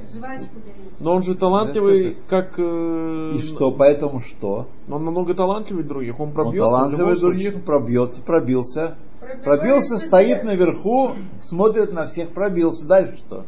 Но 1.00 1.13
он 1.13 1.24
же 1.24 1.36
талантливый, 1.36 2.17
как... 2.28 2.56
э, 2.58 3.34
и 3.36 3.39
что, 3.39 3.72
поэтому 3.72 4.20
что? 4.20 4.67
Но 4.88 4.96
он 4.96 5.06
намного 5.06 5.34
талантливее 5.36 5.86
других, 5.86 6.20
он 6.20 6.30
Он 6.30 6.34
пробьется. 6.34 6.67
в 6.67 6.72
талантливый 6.72 7.20
других, 7.20 7.63
пробьется, 7.63 8.22
пробился. 8.22 8.96
Пробивается 9.20 9.43
Пробился, 9.43 9.98
стоит 9.98 10.43
наверху, 10.43 11.13
смотрит 11.41 11.91
на 11.91 12.06
всех, 12.08 12.30
пробился. 12.30 12.86
Дальше 12.86 13.17
что? 13.17 13.38
Да. 13.38 13.43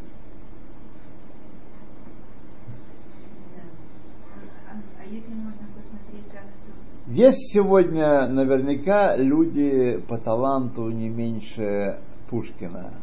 А, 4.67 4.74
а- 4.74 4.82
а 5.00 5.04
если 5.13 5.34
можно 5.34 5.65
посмотреть 5.76 6.28
так, 6.32 6.43
что 6.50 6.74
Есть 7.10 7.52
сегодня 7.52 8.28
наверняка 8.28 9.17
люди 9.17 10.00
по 10.08 10.19
таланту 10.19 10.89
не 10.89 11.10
меньше 11.10 12.00
Пушкина. 12.30 12.93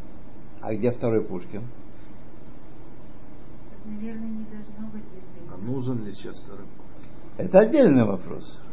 А 0.60 0.74
где 0.74 0.92
второй 0.92 1.24
Пушкин? 1.24 1.62
так, 3.70 3.78
наверное, 3.84 4.28
не 4.28 4.44
должно 4.44 4.86
быть 4.92 5.02
везде. 5.12 5.50
А 5.52 5.56
нужен 5.58 6.04
ли 6.04 6.12
сейчас 6.12 6.38
второй? 6.38 6.66
Это 7.36 7.58
отдельный 7.58 8.04
вопрос. 8.04 8.64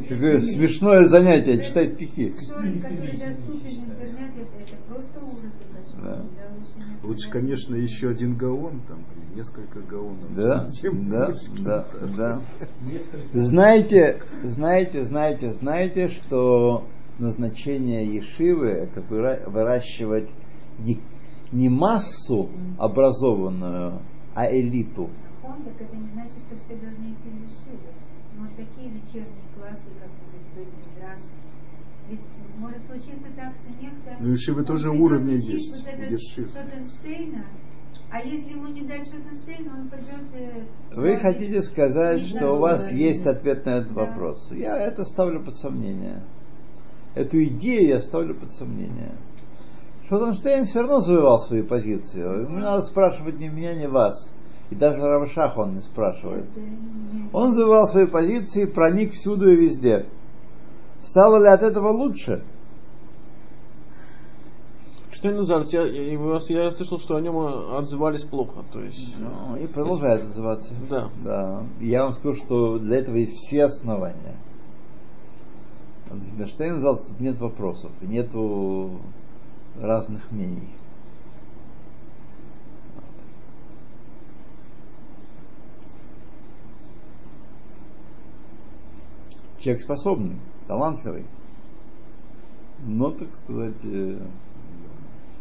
Какое 0.08 0.40
смешное 0.40 1.04
занятие 1.04 1.62
читать 1.62 1.94
стихи. 1.94 2.32
Да. 6.02 6.24
Лучше 7.02 7.30
конечно, 7.30 7.74
еще 7.74 8.10
один 8.10 8.36
гаон, 8.36 8.80
там, 8.88 8.98
или 8.98 9.36
несколько 9.36 9.80
гаонов. 9.80 10.34
Да, 10.34 10.68
чем 10.70 11.08
да, 11.08 11.26
Пушкин. 11.26 11.64
да, 11.64 11.86
да. 12.16 12.42
Знаете, 13.32 14.20
знаете, 14.42 15.04
знаете, 15.04 15.52
знаете, 15.52 16.08
что 16.08 16.86
назначение 17.18 18.06
Ешивы 18.06 18.68
это 18.68 19.00
выра- 19.00 19.48
выращивать 19.48 20.30
не, 20.78 21.00
не 21.52 21.68
массу 21.68 22.50
образованную, 22.78 24.00
а 24.34 24.50
элиту. 24.50 25.10
Он, 25.44 25.62
так 25.64 25.80
это 25.80 25.96
не 25.96 26.08
значит, 26.12 26.38
что 26.46 26.56
все 26.58 26.76
должны 26.76 27.12
идти 27.12 27.28
в 27.28 27.42
Ешиву. 27.42 27.88
Вот 28.38 28.50
такие 28.56 28.88
вечерние 28.90 29.44
классы, 29.56 29.88
как 30.00 30.10
Мидраш, 30.56 31.20
ведь 32.08 32.20
может 32.58 32.82
случиться 32.86 33.28
так, 33.36 33.52
что 33.54 33.82
некто... 33.82 34.16
Ну, 34.20 34.30
Ешивы 34.30 34.64
тоже 34.64 34.90
уровни 34.90 35.34
есть, 35.34 35.84
Вот 35.84 35.92
этот 35.94 36.10
Ешив. 36.10 36.50
Шотенштейна, 36.52 37.44
а 38.10 38.20
если 38.22 38.50
ему 38.52 38.68
не 38.68 38.82
дать 38.82 39.06
Шотенштейна, 39.06 39.72
он 39.80 39.88
пойдет... 39.88 40.22
э, 40.34 40.62
Вы 40.94 41.16
хотите 41.18 41.62
сказать, 41.62 42.22
что 42.26 42.52
у 42.54 42.58
вас 42.58 42.82
здоровый. 42.84 43.02
есть 43.04 43.26
ответ 43.26 43.66
на 43.66 43.70
этот 43.78 43.92
Да. 43.94 44.04
вопрос? 44.06 44.50
Я 44.52 44.76
это 44.78 45.04
ставлю 45.04 45.42
под 45.44 45.54
сомнение. 45.56 46.22
Эту 47.14 47.42
идею 47.44 47.88
я 47.88 48.00
ставлю 48.00 48.34
под 48.34 48.52
сомнение. 48.52 49.12
Шотенштейн 50.08 50.64
все 50.64 50.80
равно 50.80 51.00
завоевал 51.00 51.40
свои 51.40 51.62
позиции. 51.62 52.20
Ему 52.20 52.58
надо 52.58 52.82
спрашивать 52.84 53.38
не 53.38 53.48
меня, 53.48 53.74
не 53.74 53.88
вас. 53.88 54.32
И 54.70 54.74
даже 54.74 55.00
Равшах 55.00 55.56
он 55.56 55.74
не 55.76 55.80
спрашивает. 55.80 56.46
Он 57.32 57.52
завоевал 57.52 57.88
свои 57.88 58.06
позиции, 58.06 58.66
проник 58.66 59.12
всюду 59.12 59.50
и 59.50 59.56
везде. 59.56 60.06
Стало 61.00 61.38
ли 61.42 61.48
от 61.48 61.62
этого 61.62 61.88
лучше? 61.88 62.42
Что 65.10 65.30
назад, 65.32 65.66
я, 65.72 65.82
я, 65.84 66.12
я- 66.12 66.72
слышал, 66.72 67.00
что 67.00 67.16
о 67.16 67.20
нем 67.20 67.36
отзывались 67.74 68.22
плохо. 68.24 68.62
То 68.72 68.80
есть, 68.80 69.16
Ну, 69.18 69.56
и 69.56 69.66
продолжает 69.66 70.22
называться. 70.24 70.74
да. 70.88 71.08
Да. 71.24 71.62
Я 71.80 72.04
вам 72.04 72.12
скажу, 72.12 72.36
что 72.36 72.78
для 72.78 72.98
этого 72.98 73.16
есть 73.16 73.34
все 73.36 73.64
основания. 73.64 74.36
На 76.38 76.46
Штейн 76.46 76.80
зал 76.80 76.96
тут 76.98 77.18
нет 77.20 77.38
вопросов, 77.38 77.90
нету 78.00 79.00
разных 79.80 80.30
мнений. 80.30 80.68
Человек 89.68 89.82
способный, 89.82 90.36
талантливый. 90.66 91.26
Но, 92.86 93.10
так 93.10 93.28
сказать, 93.34 93.74
э, 93.84 94.18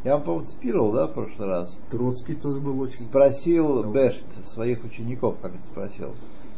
я 0.03 0.15
вам, 0.15 0.23
по-моему, 0.23 0.45
цитировал, 0.47 0.91
да, 0.91 1.07
в 1.07 1.13
прошлый 1.13 1.47
раз. 1.47 1.79
Троцкий 1.89 2.35
тоже 2.35 2.59
был 2.59 2.77
очень... 2.81 2.99
Спросил 2.99 3.85
Бешт 3.85 4.27
своих 4.43 4.83
учеников, 4.83 5.37
как 5.41 5.55
это 5.55 5.63
спросил, 5.63 6.13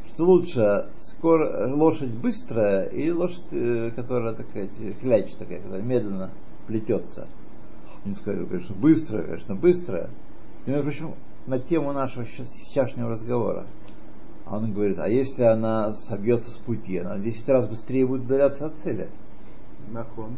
что 0.08 0.26
лучше 0.26 0.90
скоро, 1.00 1.72
лошадь 1.72 2.10
быстрая 2.10 2.86
или 2.88 3.12
лошадь, 3.12 3.46
э, 3.52 3.92
которая 3.96 4.34
такая, 4.34 4.68
э, 4.80 4.94
кляч 5.00 5.32
такая, 5.36 5.60
которая 5.60 5.84
медленно 5.84 6.32
плетется. 6.66 7.28
Он 8.04 8.16
сказал, 8.16 8.48
конечно, 8.48 8.74
быстрая, 8.74 9.24
конечно, 9.26 9.56
быстрая. 9.56 10.10
И, 10.66 10.72
между 10.72 10.86
прочим, 10.86 11.14
на 11.46 11.60
тему 11.60 11.94
нашего 11.94 12.26
щас- 12.26 12.50
сейчасшнего 12.50 13.12
разговора. 13.12 13.68
А 14.50 14.58
он 14.58 14.74
говорит, 14.74 14.98
а 14.98 15.08
если 15.08 15.44
она 15.44 15.94
собьется 15.94 16.50
с 16.50 16.58
пути, 16.58 16.98
она 16.98 17.16
в 17.16 17.22
10 17.22 17.48
раз 17.50 17.68
быстрее 17.68 18.08
будет 18.08 18.24
удаляться 18.24 18.66
от 18.66 18.76
цели. 18.78 19.10
Нахон. 19.92 20.38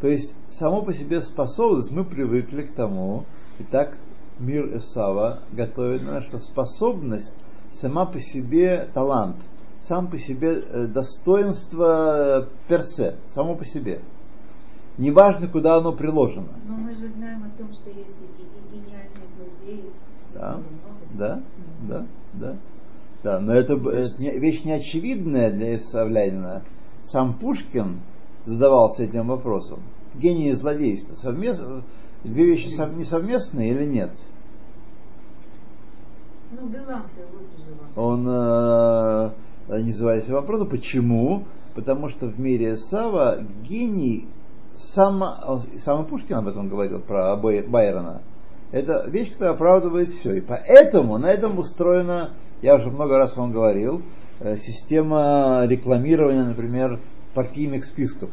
То 0.00 0.08
есть, 0.08 0.34
само 0.48 0.82
по 0.82 0.92
себе 0.92 1.20
способность, 1.20 1.92
мы 1.92 2.04
привыкли 2.04 2.62
к 2.62 2.72
тому, 2.72 3.26
и 3.60 3.62
так 3.62 3.96
мир 4.40 4.76
Исава 4.76 5.40
готовит 5.52 6.02
нас, 6.02 6.24
что 6.24 6.40
способность 6.40 7.32
сама 7.70 8.06
по 8.06 8.18
себе 8.18 8.88
талант, 8.92 9.36
сам 9.78 10.08
по 10.08 10.18
себе 10.18 10.62
э, 10.62 10.86
достоинство 10.88 12.48
персе, 12.66 13.18
само 13.28 13.54
по 13.54 13.64
себе. 13.64 14.00
Неважно, 14.98 15.46
куда 15.46 15.76
оно 15.76 15.92
приложено. 15.92 16.48
Но 16.66 16.76
мы 16.76 16.92
же 16.94 17.08
знаем 17.08 17.44
о 17.44 17.56
том, 17.56 17.72
что 17.72 17.88
есть 17.90 18.16
и, 18.20 18.42
и 18.42 18.80
гениальные 18.80 19.28
злодеи. 19.36 19.92
Да, 20.34 20.52
Много. 20.54 20.99
Да, 21.14 21.42
да, 21.88 22.06
да. 22.34 22.56
Да, 23.22 23.38
но 23.38 23.52
это, 23.52 23.74
это 23.74 24.22
не- 24.22 24.38
вещь 24.38 24.64
неочевидная 24.64 25.50
для 25.50 25.76
Исавлянина. 25.76 26.62
Сам 27.02 27.34
Пушкин 27.34 28.00
задавался 28.46 29.02
этим 29.02 29.28
вопросом. 29.28 29.80
Гений 30.14 30.48
и 30.50 30.52
злодейство. 30.54 31.14
Совместно, 31.14 31.82
две 32.24 32.44
вещи 32.46 32.68
сов- 32.68 32.94
не 32.96 33.04
совместные 33.04 33.72
или 33.72 33.84
нет? 33.84 34.10
Ну. 36.52 36.70
Он 37.96 38.26
э, 38.26 39.30
не 39.82 39.92
задавался 39.92 40.32
вопросом, 40.32 40.68
почему 40.68 41.44
потому 41.74 42.08
что 42.08 42.26
в 42.26 42.40
мире 42.40 42.76
Сава 42.76 43.42
гений, 43.62 44.26
сам, 44.76 45.22
сам 45.76 46.06
Пушкин 46.06 46.36
об 46.38 46.48
этом 46.48 46.68
говорил, 46.68 47.00
про 47.00 47.36
Бай- 47.36 47.62
Байрона, 47.62 48.22
это 48.72 49.08
вещь, 49.08 49.32
которая 49.32 49.54
оправдывает 49.54 50.10
все. 50.10 50.34
И 50.34 50.40
поэтому 50.40 51.18
на 51.18 51.26
этом 51.26 51.58
устроена, 51.58 52.30
я 52.62 52.76
уже 52.76 52.90
много 52.90 53.18
раз 53.18 53.36
вам 53.36 53.52
говорил, 53.52 54.02
э, 54.40 54.56
система 54.56 55.64
рекламирования, 55.66 56.44
например, 56.44 57.00
партийных 57.34 57.84
списков. 57.84 58.30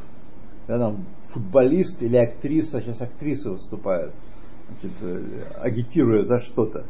Когда 0.65 0.87
там 0.87 1.05
футболист 1.23 2.01
или 2.01 2.17
актриса, 2.17 2.81
сейчас 2.81 3.01
актрисы 3.01 3.49
выступают, 3.49 4.13
значит, 4.69 4.97
э, 5.01 5.23
агитируя 5.61 6.23
за 6.23 6.39
что-то. 6.39 6.85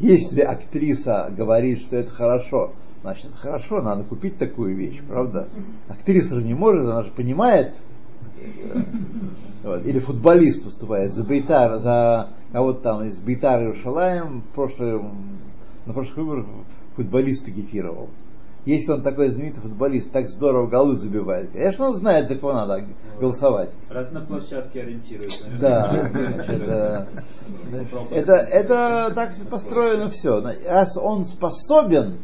Если 0.00 0.40
актриса 0.40 1.32
говорит, 1.36 1.80
что 1.80 1.96
это 1.96 2.10
хорошо, 2.10 2.72
значит 3.02 3.34
хорошо, 3.34 3.80
надо 3.82 4.04
купить 4.04 4.38
такую 4.38 4.76
вещь, 4.76 5.00
правда? 5.06 5.48
Актриса 5.88 6.36
же 6.36 6.44
не 6.44 6.54
может, 6.54 6.84
она 6.84 7.02
же 7.02 7.10
понимает. 7.10 7.74
Вот. 9.62 9.84
Или 9.84 9.98
футболист 9.98 10.64
выступает 10.64 11.12
за 11.12 11.24
Бейтар, 11.24 11.78
за 11.78 12.30
кого-то 12.52 12.80
там 12.80 13.04
из 13.04 13.20
Бейтара 13.20 13.64
Иерушалаем, 13.64 14.42
в 14.42 14.54
прошлом, 14.54 15.38
на 15.84 15.92
прошлых 15.92 16.16
выборах 16.18 16.46
футболист 16.96 17.46
агитировал. 17.46 18.08
Если 18.64 18.92
он 18.92 19.02
такой 19.02 19.28
знаменитый 19.30 19.62
футболист, 19.62 20.10
так 20.10 20.28
здорово 20.28 20.66
голы 20.66 20.96
забивает, 20.96 21.50
конечно, 21.52 21.88
он 21.88 21.94
знает, 21.94 22.28
за 22.28 22.36
кого 22.36 22.52
надо 22.52 22.84
голосовать. 23.18 23.70
Раз 23.88 24.10
на 24.12 24.20
площадке 24.20 24.82
ориентируется. 24.82 25.46
Да, 25.58 27.08
это, 28.10 28.34
это 28.34 29.12
так 29.14 29.34
построено 29.48 30.10
все. 30.10 30.42
Раз 30.68 30.96
он 30.98 31.24
способен, 31.24 32.18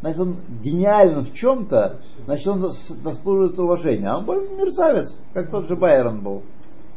значит 0.00 0.20
он 0.20 0.36
гениален 0.62 1.24
в 1.24 1.32
чем-то, 1.34 2.00
значит 2.24 2.46
он 2.48 2.64
зас- 2.64 2.94
заслуживает 3.02 3.58
уважения. 3.58 4.08
А 4.08 4.18
он 4.18 4.24
был 4.24 4.40
мерзавец, 4.56 5.18
как 5.34 5.50
тот 5.50 5.68
же 5.68 5.76
Байрон 5.76 6.20
был. 6.22 6.42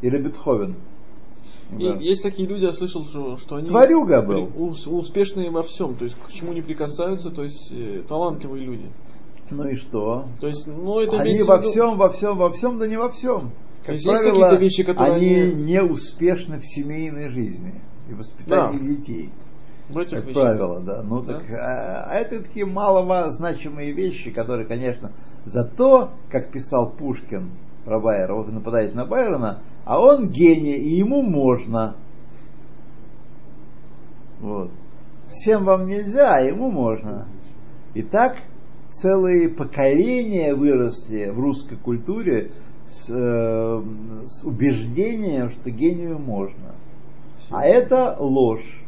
Или 0.01 0.17
Бетховен. 0.17 0.75
И 1.77 1.87
Да. 1.87 1.95
есть 1.99 2.21
такие 2.23 2.47
люди, 2.49 2.63
я 2.65 2.73
слышал, 2.73 3.05
что, 3.05 3.37
что 3.37 3.55
они 3.55 3.67
Тварюга 3.69 4.21
был. 4.21 4.49
успешные 4.57 5.51
во 5.51 5.63
всем, 5.63 5.95
то 5.95 6.03
есть 6.03 6.17
к 6.17 6.31
чему 6.31 6.51
не 6.53 6.61
прикасаются, 6.61 7.29
то 7.31 7.43
есть 7.43 7.71
э, 7.71 8.01
талантливые 8.07 8.65
люди. 8.65 8.89
Ну 9.51 9.67
и 9.67 9.75
что? 9.75 10.25
То 10.41 10.47
есть, 10.47 10.67
ну 10.67 10.99
это 10.99 11.19
Они 11.21 11.43
во 11.43 11.57
виду- 11.57 11.69
всем, 11.69 11.97
во 11.97 12.09
всем, 12.09 12.37
во 12.37 12.49
всем, 12.51 12.77
да 12.77 12.87
не 12.87 12.97
во 12.97 13.09
всем. 13.09 13.51
Как 13.85 13.95
есть 13.95 14.05
есть 14.05 14.19
правило, 14.21 14.43
какие-то 14.43 14.61
вещи, 14.63 14.83
которые 14.83 15.13
они 15.15 15.33
они- 15.35 15.63
не 15.63 15.81
успешны 15.83 16.59
в 16.59 16.65
семейной 16.65 17.29
жизни 17.29 17.81
и 18.09 18.13
воспитании 18.13 18.79
Да. 18.79 18.85
детей. 18.85 19.29
Этих 19.89 20.23
Как 20.23 20.33
правило, 20.33 20.79
да. 20.79 21.01
Ну 21.03 21.21
Да. 21.21 21.33
так, 21.33 21.49
а, 21.51 22.05
а 22.09 22.13
это 22.15 22.41
такие 22.41 22.65
малозначимые 22.65 23.91
вещи, 23.91 24.31
которые, 24.31 24.67
конечно, 24.67 25.11
зато, 25.45 26.11
как 26.29 26.51
писал 26.51 26.91
Пушкин 26.91 27.51
про 27.85 27.99
Байера, 27.99 28.35
вот 28.35 28.47
вы 28.47 28.53
нападаете 28.53 28.95
на 28.95 29.05
Байрона, 29.05 29.61
а 29.85 29.99
он 29.99 30.29
гений, 30.29 30.75
и 30.75 30.89
ему 30.89 31.21
можно. 31.21 31.95
Вот. 34.39 34.71
Всем 35.31 35.65
вам 35.65 35.87
нельзя, 35.87 36.35
а 36.35 36.41
ему 36.41 36.69
можно. 36.71 37.27
И 37.93 38.01
так 38.01 38.37
целые 38.89 39.49
поколения 39.49 40.53
выросли 40.53 41.29
в 41.29 41.39
русской 41.39 41.77
культуре 41.77 42.51
с, 42.87 43.09
э, 43.09 43.83
с 44.25 44.43
убеждением, 44.43 45.49
что 45.51 45.69
гению 45.69 46.19
можно. 46.19 46.75
А 47.49 47.65
это 47.65 48.15
ложь. 48.19 48.80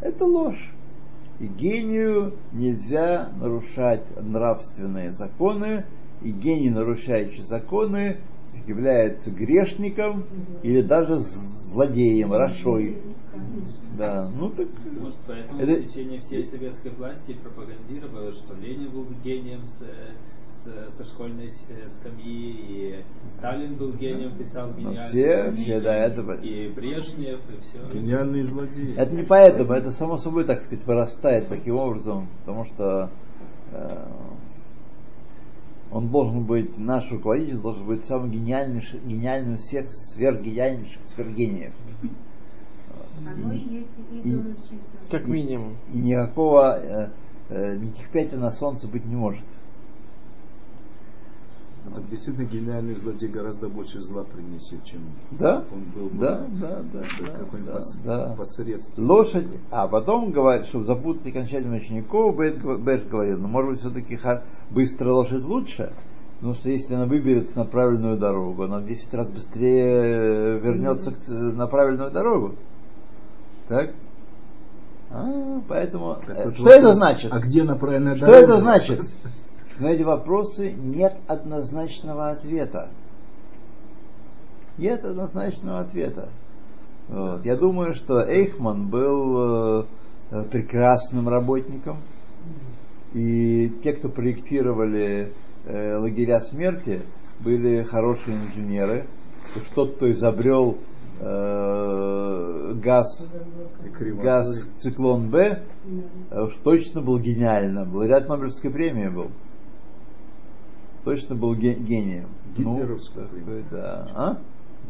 Это 0.00 0.24
ложь. 0.24 0.72
И 1.40 1.46
гению 1.46 2.34
нельзя 2.52 3.30
нарушать 3.40 4.02
нравственные 4.20 5.12
законы, 5.12 5.84
и 6.22 6.30
гений, 6.30 6.70
нарушающий 6.70 7.42
законы, 7.42 8.16
является 8.66 9.30
грешником 9.30 10.24
или 10.62 10.82
даже 10.82 11.18
злодеем, 11.18 12.32
рашой. 12.32 12.98
Да, 13.96 14.30
ну 14.30 14.50
так... 14.50 14.68
Может, 15.00 15.18
поэтому 15.26 15.60
Это- 15.60 15.82
в 15.82 15.86
течение 15.86 16.20
всей 16.20 16.44
советской 16.44 16.90
власти 16.90 17.34
пропагандировалось, 17.34 18.36
что 18.36 18.54
Ленин 18.54 18.90
был 18.90 19.06
гением 19.24 19.62
с, 20.64 20.94
со 20.96 21.04
школьной 21.04 21.46
э, 21.46 21.88
скамьи, 21.90 22.50
и 22.50 23.04
Сталин 23.28 23.74
был 23.74 23.92
гением, 23.92 24.36
писал 24.36 24.72
гениальные 24.72 25.02
все- 25.02 25.44
книги, 25.52 25.62
все, 25.62 25.80
да, 25.80 25.94
это- 25.96 26.32
и 26.42 26.68
Брежнев, 26.68 27.40
и 27.48 27.60
все. 27.62 27.98
Гениальные 27.98 28.44
злодеи. 28.44 28.94
Это 28.96 29.14
не 29.14 29.22
поэтому, 29.22 29.72
это 29.72 29.90
само 29.90 30.16
собой, 30.16 30.44
так 30.44 30.60
сказать, 30.60 30.84
вырастает 30.86 31.48
таким 31.48 31.76
образом, 31.76 32.28
потому 32.40 32.64
что 32.64 33.10
э, 33.72 34.06
он 35.90 36.08
должен 36.08 36.44
быть, 36.44 36.76
наш 36.78 37.10
руководитель 37.10 37.58
должен 37.58 37.86
быть 37.86 38.04
самым 38.04 38.30
гениальнейшим, 38.30 39.00
гениальным 39.06 39.54
из 39.54 39.62
всех 39.62 39.90
сверхгениальнейших 39.90 41.04
сверхгениев. 41.06 41.72
Оно 43.26 43.52
и 43.52 43.58
есть 43.58 43.88
И-. 44.24 44.42
Как 45.10 45.26
минимум. 45.26 45.76
И 45.92 45.98
никакого, 45.98 46.78
э, 46.78 47.08
э, 47.48 47.76
никаких 47.76 48.08
пятен 48.10 48.40
на 48.40 48.50
солнце 48.52 48.86
быть 48.86 49.04
не 49.06 49.16
может. 49.16 49.44
Так 51.94 52.08
действительно 52.10 52.44
гениальный 52.44 52.94
злодей 52.94 53.28
гораздо 53.28 53.68
больше 53.68 54.00
зла 54.00 54.24
принесет, 54.24 54.84
чем 54.84 55.00
Да? 55.32 55.64
он 55.72 55.82
был 55.94 56.08
бы 56.10 56.18
Да, 56.18 56.46
да, 56.60 56.82
да, 56.92 57.02
да, 57.20 57.78
пос- 57.78 58.00
да. 58.04 58.34
посредственный. 58.36 59.06
Лошадь, 59.08 59.46
а 59.70 59.88
потом 59.88 60.30
говорит, 60.30 60.66
чтобы 60.66 60.84
запутать 60.84 61.26
окончательно 61.26 61.76
учеников, 61.76 62.36
Бэш 62.36 63.04
говорит, 63.04 63.38
ну 63.38 63.48
может 63.48 63.70
быть 63.70 63.80
все-таки 63.80 64.18
быстрая 64.70 65.12
лошадь 65.14 65.44
лучше, 65.44 65.92
потому 66.36 66.54
что 66.54 66.68
если 66.68 66.94
она 66.94 67.06
выберется 67.06 67.58
на 67.58 67.64
правильную 67.64 68.16
дорогу, 68.18 68.64
она 68.64 68.78
в 68.78 68.86
10 68.86 69.14
раз 69.14 69.28
быстрее 69.28 70.58
вернется 70.60 71.10
к 71.12 71.18
ц- 71.18 71.32
на 71.32 71.66
правильную 71.66 72.10
дорогу. 72.10 72.54
Так? 73.68 73.90
А, 75.10 75.60
поэтому, 75.68 76.16
Так 76.26 76.36
э, 76.36 76.44
вот 76.44 76.54
что 76.54 76.62
вопрос, 76.64 76.78
это 76.80 76.94
значит? 76.94 77.32
А 77.32 77.38
где 77.40 77.64
на 77.64 77.76
правильной 77.76 78.14
Что 78.14 78.26
дороге? 78.26 78.44
это 78.44 78.56
значит? 78.58 79.00
На 79.78 79.92
эти 79.92 80.02
вопросы 80.02 80.72
нет 80.72 81.16
однозначного 81.28 82.30
ответа. 82.30 82.88
Нет 84.76 85.04
однозначного 85.04 85.80
ответа. 85.80 86.30
Вот. 87.08 87.44
Я 87.44 87.56
думаю, 87.56 87.94
что 87.94 88.20
Эйхман 88.20 88.88
был 88.88 89.84
э, 90.30 90.44
прекрасным 90.50 91.28
работником. 91.28 91.98
И 93.14 93.70
те, 93.82 93.92
кто 93.92 94.08
проектировали 94.08 95.32
э, 95.64 95.96
лагеря 95.96 96.40
смерти, 96.40 97.00
были 97.40 97.84
хорошие 97.84 98.36
инженеры. 98.36 99.06
Тот, 99.74 99.96
кто 99.96 100.10
изобрел 100.10 100.78
э, 101.20 102.74
газ 102.82 103.26
газ 104.22 104.66
циклон 104.76 105.30
Б 105.30 105.62
э, 106.30 106.42
уж 106.42 106.54
точно 106.62 107.00
был 107.00 107.18
гениальным. 107.18 107.94
Лауреат 107.94 108.28
Нобелевской 108.28 108.70
премии 108.70 109.08
был. 109.08 109.30
Точно 111.08 111.34
был 111.34 111.54
ге- 111.54 111.72
гением. 111.72 112.28
Гитлеровскую 112.54 113.28
так 113.28 113.34
премию. 113.34 113.64
да. 113.70 114.08
А? 114.14 114.38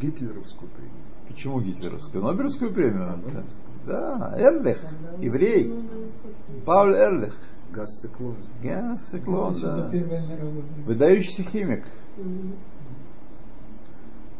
Гитлеровскую 0.01 0.69
премию. 0.69 0.93
Почему 1.29 1.61
гитлеровскую? 1.61 2.21
Нобелевскую 2.21 2.73
премию. 2.73 3.03
А, 3.03 3.15
Нобелевскую. 3.15 3.69
Да, 3.87 4.35
Эрлих, 4.37 4.79
еврей. 5.19 5.73
Пауль 6.65 6.93
Эрлих. 6.93 7.37
Газ 7.71 8.01
циклон. 8.01 8.35
Газ 8.61 8.99
циклон, 9.09 9.53
Отсюда 9.53 9.89
да. 9.89 10.37
Выдающийся 10.85 11.43
химик. 11.43 11.85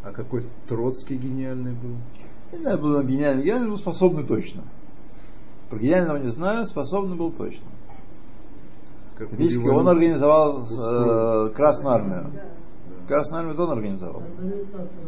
А 0.03 0.11
какой 0.11 0.43
Троцкий 0.67 1.15
гениальный 1.15 1.71
был? 1.71 1.95
Не 2.51 2.57
знаю, 2.57 2.77
был 2.79 2.97
он 2.97 3.07
гениальный. 3.07 3.43
Гениальный 3.43 3.69
был 3.69 3.77
способный 3.77 4.25
точно. 4.25 4.63
Про 5.69 5.79
гениального 5.79 6.17
не 6.17 6.27
знаю, 6.31 6.65
способный 6.65 7.15
был 7.15 7.31
точно. 7.31 7.67
Как 9.19 9.29
Фактически 9.31 9.63
революцию 9.63 9.81
он 9.81 9.87
организовал 9.89 10.59
э. 10.61 11.49
Красную 11.49 11.93
армию. 11.93 12.31
Красную 13.05 13.39
армию 13.41 13.61
он 13.61 13.71
организовал. 13.71 14.23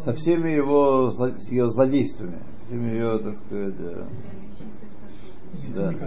Со 0.01 0.13
всеми 0.13 0.49
его 0.49 1.13
ее 1.49 1.69
злодействами. 1.69 2.39
Со 2.59 2.65
всеми 2.65 2.89
ее, 2.91 3.19
так 3.19 3.35
сказать, 3.35 3.75
э, 3.79 4.03
Да. 5.75 5.93
Там, 5.93 5.97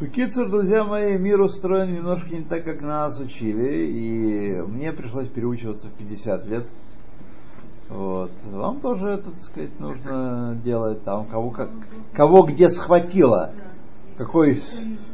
Бекицур, 0.00 0.50
друзья 0.50 0.82
мои, 0.82 1.16
мир 1.16 1.40
устроен 1.40 1.94
немножко 1.94 2.34
не 2.34 2.42
так, 2.42 2.64
как 2.64 2.82
нас 2.82 3.20
учили, 3.20 3.86
и 3.86 4.60
мне 4.62 4.92
пришлось 4.92 5.28
переучиваться 5.28 5.86
в 5.86 5.92
50 5.92 6.46
лет. 6.46 6.66
Вот. 7.92 8.30
Вам 8.50 8.80
тоже 8.80 9.08
это, 9.08 9.30
так 9.30 9.38
сказать, 9.38 9.78
нужно 9.78 10.58
делать 10.64 11.02
там, 11.02 11.26
кого, 11.26 11.50
как, 11.50 11.70
кого 12.14 12.44
где 12.44 12.70
схватило, 12.70 13.52
какой, 14.16 14.58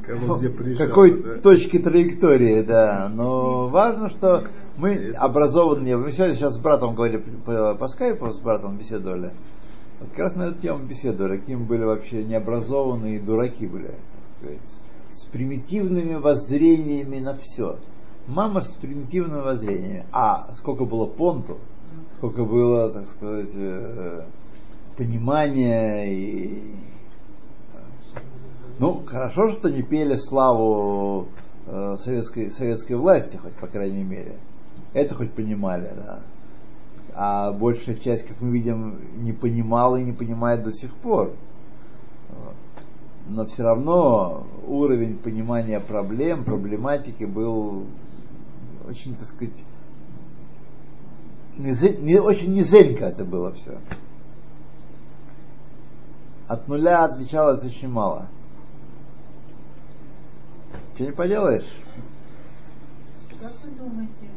Кого 0.02 0.36
где 0.36 0.48
прижало, 0.48 0.88
какой 0.88 1.22
да? 1.22 1.40
точки 1.40 1.78
траектории, 1.78 2.62
да. 2.62 3.10
Но 3.12 3.68
важно, 3.68 4.08
что 4.08 4.44
мы 4.76 5.12
образованные. 5.16 5.96
Мы 5.96 6.12
сегодня 6.12 6.36
сейчас 6.36 6.54
с 6.54 6.58
братом 6.58 6.94
говорили 6.94 7.18
по, 7.44 7.74
по 7.74 7.88
скайпу, 7.88 8.32
с 8.32 8.40
братом 8.40 8.76
беседовали. 8.76 9.32
Вот 9.98 10.10
как 10.10 10.18
раз 10.18 10.36
на 10.36 10.44
эту 10.44 10.60
тему 10.60 10.84
беседовали, 10.84 11.38
какими 11.38 11.64
были 11.64 11.82
вообще 11.82 12.22
необразованные 12.22 13.20
дураки 13.20 13.66
были, 13.66 13.86
так 13.86 14.36
сказать, 14.36 14.58
с 15.10 15.24
примитивными 15.26 16.14
воззрениями 16.14 17.18
на 17.18 17.36
все. 17.36 17.78
Мама 18.28 18.60
с 18.60 18.76
примитивными 18.76 19.40
воззрениями. 19.40 20.06
А 20.12 20.54
сколько 20.54 20.84
было 20.84 21.06
понту, 21.06 21.58
сколько 22.16 22.44
было, 22.44 22.90
так 22.90 23.08
сказать, 23.08 23.50
э, 23.54 24.22
понимания 24.96 26.12
и... 26.12 26.74
Ну, 28.78 29.02
хорошо, 29.06 29.50
что 29.50 29.70
не 29.70 29.82
пели 29.82 30.16
славу 30.16 31.28
э, 31.66 31.96
советской, 32.00 32.50
советской 32.50 32.94
власти, 32.94 33.36
хоть 33.36 33.54
по 33.54 33.66
крайней 33.66 34.04
мере. 34.04 34.36
Это 34.94 35.14
хоть 35.14 35.32
понимали, 35.32 35.90
да. 35.96 36.20
А 37.14 37.52
большая 37.52 37.96
часть, 37.96 38.26
как 38.26 38.40
мы 38.40 38.50
видим, 38.50 38.98
не 39.24 39.32
понимала 39.32 39.96
и 39.96 40.04
не 40.04 40.12
понимает 40.12 40.62
до 40.62 40.72
сих 40.72 40.94
пор. 40.94 41.32
Но 43.28 43.44
все 43.44 43.62
равно 43.62 44.46
уровень 44.66 45.18
понимания 45.18 45.80
проблем, 45.80 46.44
проблематики 46.44 47.24
был 47.24 47.84
очень, 48.88 49.14
так 49.16 49.26
сказать, 49.26 49.54
не, 51.58 52.18
очень 52.18 52.54
низенько 52.54 53.06
это 53.06 53.24
было 53.24 53.52
все. 53.52 53.78
От 56.46 56.66
нуля 56.68 57.04
отличалось 57.04 57.64
очень 57.64 57.88
мало. 57.88 58.26
Что 60.94 61.04
не 61.04 61.12
поделаешь? 61.12 61.68
Как 63.40 63.52
вы 63.64 63.70
думаете, 63.76 64.30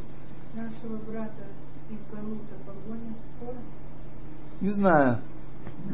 нашего 0.53 0.97
брата 0.97 1.45
из 1.89 2.15
Галута 2.15 2.55
погонят 2.65 3.17
скоро? 3.37 3.55
Не 4.59 4.69
знаю. 4.69 5.19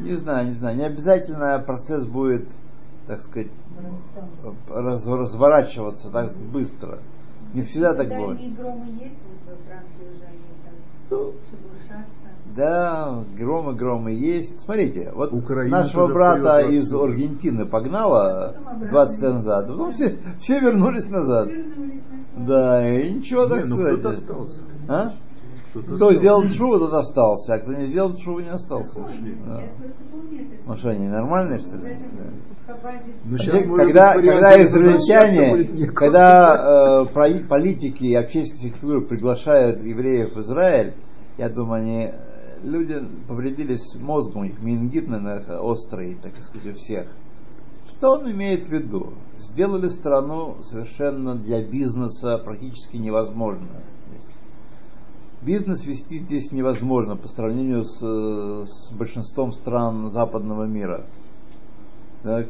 Не 0.01 0.15
знаю, 0.15 0.47
не 0.47 0.53
знаю. 0.53 0.75
Не 0.77 0.83
обязательно 0.85 1.59
процесс 1.59 2.05
будет, 2.05 2.49
так 3.05 3.21
сказать, 3.21 3.47
раз- 4.69 5.05
разворачиваться 5.07 6.09
так 6.09 6.35
быстро. 6.35 6.99
Не 7.53 7.61
всегда 7.61 7.93
так 7.93 8.09
будет. 8.09 8.41
и 8.41 8.49
громы 8.49 8.87
есть 8.87 9.17
вот 9.23 9.55
во 9.55 9.55
Франции 9.65 10.15
уже 10.15 10.25
они. 10.25 10.56
Да, 12.55 13.23
громы, 13.37 13.73
громы 13.73 14.11
есть. 14.11 14.61
Смотрите, 14.61 15.11
вот 15.13 15.31
Украина 15.33 15.81
нашего 15.81 16.07
брата 16.07 16.61
из. 16.61 16.91
Аргентины 16.93 17.65
погнала 17.65 18.55
Потом 18.57 18.67
обратно. 18.67 18.89
20 18.89 19.21
лет 19.21 19.33
назад. 19.33 19.67
Потом 19.67 19.91
все, 19.91 20.17
все 20.39 20.59
вернулись 20.59 21.09
назад. 21.09 21.49
Да, 22.35 22.89
и 22.89 23.11
ничего 23.11 23.45
так 23.47 23.63
Не, 23.63 23.69
ну 23.69 23.77
сказать. 23.77 23.99
кто-то 23.99 24.09
остался. 24.09 24.59
А? 24.87 25.13
Кто-то 25.71 25.95
Кто 25.95 26.13
сделал 26.13 26.47
шоу, 26.47 26.79
тот 26.79 26.93
остался, 26.93 27.55
а 27.55 27.59
кто 27.59 27.73
не 27.73 27.85
сделал 27.85 28.17
шоу, 28.17 28.39
не 28.39 28.49
остался. 28.49 28.99
Да. 29.45 29.63
Ну 30.65 30.89
они 30.89 31.07
нормальные, 31.07 31.59
что 31.59 31.77
ли? 31.77 31.97
Хабаде 32.67 33.13
Ну, 33.23 33.75
Когда, 33.75 34.13
когда, 34.13 34.63
израильтяне, 34.63 35.87
когда 35.87 37.05
э, 37.07 37.43
политики 37.47 38.03
и 38.03 38.13
общественные 38.13 38.73
фигуры 38.73 39.01
приглашают 39.01 39.79
евреев 39.79 40.35
в 40.35 40.39
Израиль, 40.41 40.93
я 41.37 41.49
думаю, 41.49 41.81
они 41.81 42.03
э, 42.05 42.13
люди 42.63 43.01
повредились 43.27 43.95
мозгом, 43.95 44.41
у 44.41 44.43
них 44.45 44.61
менингит, 44.61 45.07
наверное, 45.07 45.59
острый, 45.59 46.17
так 46.21 46.35
сказать, 46.43 46.71
у 46.71 46.75
всех. 46.75 47.07
Что 47.87 48.17
он 48.19 48.29
имеет 48.31 48.67
в 48.67 48.71
виду? 48.71 49.13
Сделали 49.37 49.87
страну 49.87 50.57
совершенно 50.61 51.35
для 51.35 51.63
бизнеса 51.63 52.37
практически 52.37 52.97
невозможно. 52.97 53.81
Бизнес 55.47 55.85
вести 55.85 56.19
здесь 56.19 56.51
невозможно 56.51 57.15
по 57.15 57.29
сравнению 57.29 57.85
с, 57.85 58.01
с 58.01 58.91
большинством 58.91 59.53
стран 59.53 60.09
западного 60.09 60.65
мира. 60.65 61.05
Так. 62.21 62.47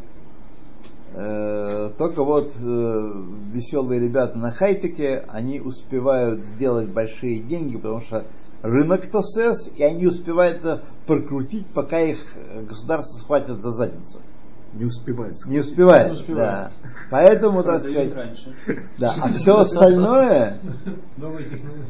Э, 1.14 1.91
Только 1.95 2.24
вот 2.24 2.54
э, 2.60 3.24
веселые 3.54 4.02
ребята 4.02 4.39
на 4.39 4.50
хайтеке, 4.50 5.26
они 5.30 5.62
успевают 5.62 6.41
сделать 6.41 6.89
большие 6.89 7.38
деньги, 7.38 7.78
потому 7.78 8.02
что 8.02 8.26
рынок 8.64 9.06
ТОСЭС, 9.06 9.74
и 9.78 9.84
они 9.84 10.08
успевают 10.08 10.58
это 10.58 10.84
прокрутить, 11.06 11.68
пока 11.68 12.02
их 12.02 12.18
э, 12.36 12.64
государство 12.64 13.20
схватит 13.20 13.62
за 13.62 13.74
задницу. 13.74 14.18
Не 14.74 14.86
успевает. 14.86 15.36
Не 15.45 15.60
успевает. 15.60 16.08
Не 16.08 16.14
успевает. 16.18 16.52
Да. 16.52 16.72
Поэтому, 17.12 17.64
так 17.64 17.80
сказать, 17.80 18.16
раньше. 18.16 18.56
да. 18.98 19.14
А 19.22 19.30
все 19.30 19.56
остальное, 19.56 20.60
Новые 21.18 21.45
технологии. 21.45 21.86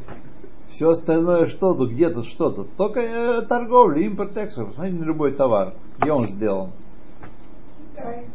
Все 0.69 0.89
остальное 0.89 1.47
что 1.47 1.73
тут, 1.73 1.91
где 1.91 2.09
тут, 2.09 2.25
что 2.25 2.49
тут. 2.49 2.75
Только 2.75 2.99
э, 2.99 3.41
торговля, 3.45 4.01
импорт, 4.01 4.35
экспорт. 4.37 4.69
Посмотрите 4.69 4.99
на 4.99 5.05
любой 5.05 5.31
товар. 5.33 5.73
Где 5.99 6.11
он 6.11 6.25
сделан? 6.25 6.71
Китай. 7.95 8.25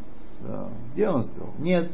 Да. 0.47 0.69
Где 0.95 1.09
он 1.09 1.23
сделан? 1.23 1.51
Нет. 1.59 1.91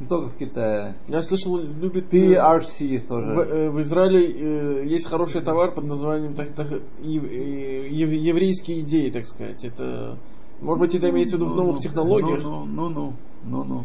Не 0.00 0.06
только 0.06 0.28
в 0.30 0.36
Китае. 0.36 0.94
Я 1.08 1.22
слышал, 1.22 1.58
любит... 1.58 2.12
э, 2.14 2.16
PRC 2.34 3.00
В, 3.04 3.06
тоже. 3.06 3.30
э, 3.30 3.70
в 3.70 3.80
Израиле 3.82 4.82
э, 4.82 4.86
есть 4.86 5.06
хороший 5.06 5.42
товар 5.42 5.72
под 5.72 5.84
названием 5.84 6.32
так, 6.34 6.50
так, 6.52 6.68
ев- 7.00 7.30
э, 7.30 7.88
ев- 7.88 8.10
еврейские 8.10 8.80
идеи, 8.80 9.10
так 9.10 9.26
сказать. 9.26 9.62
Это, 9.62 10.16
может 10.62 10.80
быть, 10.80 10.94
это 10.94 11.10
имеется 11.10 11.36
в 11.36 11.40
виду 11.40 11.50
в 11.52 11.56
новых 11.56 11.80
технологиях. 11.80 12.42
Ну, 12.42 12.64
ну, 12.64 12.88
ну, 12.88 13.12
ну, 13.44 13.64
ну. 13.64 13.84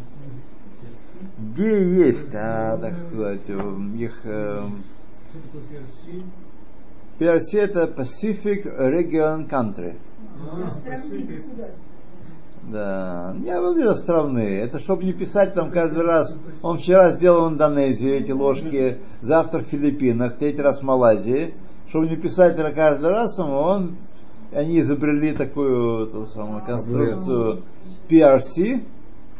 Где 1.37 2.07
есть, 2.07 2.33
а, 2.33 2.77
так 2.77 2.97
сказать, 2.97 3.41
э, 3.47 3.75
их... 3.97 4.21
э, 4.25 4.63
PRC 7.19 7.59
это 7.59 7.83
Pacific 7.85 8.65
Region 8.65 9.49
Country. 9.49 9.97
Да, 12.63 13.35
не 13.37 13.61
были 13.61 13.87
островные. 13.87 14.61
Это 14.61 14.79
чтобы 14.79 15.03
не 15.03 15.13
писать 15.13 15.53
там 15.53 15.69
каждый 15.71 16.03
раз. 16.03 16.35
Он 16.63 16.77
вчера 16.77 17.11
сделал 17.11 17.47
в 17.47 17.53
Индонезии 17.53 18.11
эти 18.11 18.31
ложки, 18.31 18.99
завтра 19.21 19.59
в 19.59 19.65
Филиппинах, 19.65 20.37
третий 20.37 20.61
раз 20.61 20.79
в 20.79 20.83
Малайзии. 20.83 21.53
Чтобы 21.87 22.09
не 22.09 22.17
писать 22.17 22.57
это 22.57 22.71
каждый 22.71 23.11
раз, 23.11 23.37
он, 23.39 23.97
они 24.51 24.79
изобрели 24.79 25.33
такую 25.33 26.07
ту 26.07 26.25
самую 26.25 26.63
конструкцию 26.63 27.61
PRC, 28.09 28.83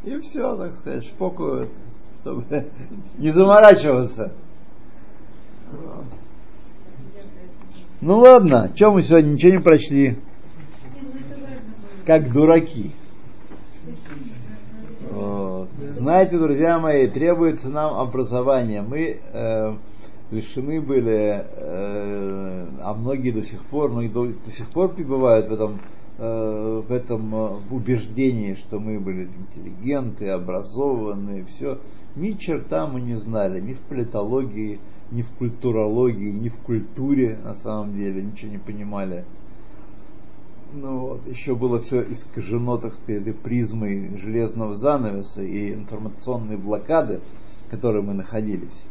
и 0.04 0.20
все, 0.20 0.56
так 0.56 0.76
сказать, 0.76 1.04
шпокают, 1.04 1.72
чтобы 2.22 2.46
не 3.18 3.32
заморачиваться. 3.32 4.32
Ну 8.01 8.20
ладно, 8.20 8.72
что 8.76 8.91
мы 8.91 9.01
сегодня 9.01 9.32
ничего 9.32 9.53
не 9.53 9.59
прочли, 9.59 10.18
ну 11.01 11.09
как 12.05 12.32
дураки. 12.32 12.91
Вот. 15.11 15.70
Знаете, 15.80 16.38
друзья 16.38 16.78
мои, 16.78 17.07
требуется 17.07 17.70
нам 17.70 17.97
образование. 17.97 18.82
Мы 18.82 19.20
э, 19.34 19.76
лишены 20.32 20.82
были, 20.82 21.45
э, 21.45 22.68
а 22.82 22.93
многие 22.93 23.32
до 23.32 23.41
сих 23.41 23.63
пор, 23.66 23.91
многие 23.91 24.09
до, 24.09 24.26
до 24.28 24.51
сих 24.51 24.70
пор 24.70 24.89
пребывают 24.89 25.47
в 25.47 25.53
этом, 25.53 25.80
э, 26.18 26.84
в 26.88 26.91
этом 26.91 27.36
э, 27.36 27.57
убеждении, 27.72 28.55
что 28.55 28.80
мы 28.80 28.99
были 28.99 29.28
интеллигенты, 29.28 30.30
образованные, 30.30 31.45
все. 31.45 31.80
Ни 32.16 32.32
черта 32.34 32.88
мы 32.88 33.01
не 33.01 33.16
знали, 33.16 33.59
ни 33.59 33.74
в 33.74 33.80
политологии, 33.80 34.80
ни 35.12 35.22
в 35.22 35.32
культурологии, 35.32 36.32
ни 36.32 36.49
в 36.49 36.58
культуре 36.58 37.38
на 37.43 37.56
самом 37.56 37.95
деле, 37.95 38.22
ничего 38.22 38.51
не 38.51 38.58
понимали. 38.58 39.26
Ну 40.74 40.99
вот, 40.99 41.28
еще 41.28 41.56
было 41.56 41.80
все 41.80 42.01
искажено, 42.12 42.78
так 42.78 42.95
сказать, 42.95 43.38
призмой 43.39 44.18
железного 44.18 44.76
занавеса 44.76 45.41
и 45.41 45.74
информационной 45.74 46.58
блокады, 46.58 47.22
в 47.68 47.70
которой 47.70 48.01
мы 48.01 48.14
находились. 48.14 48.84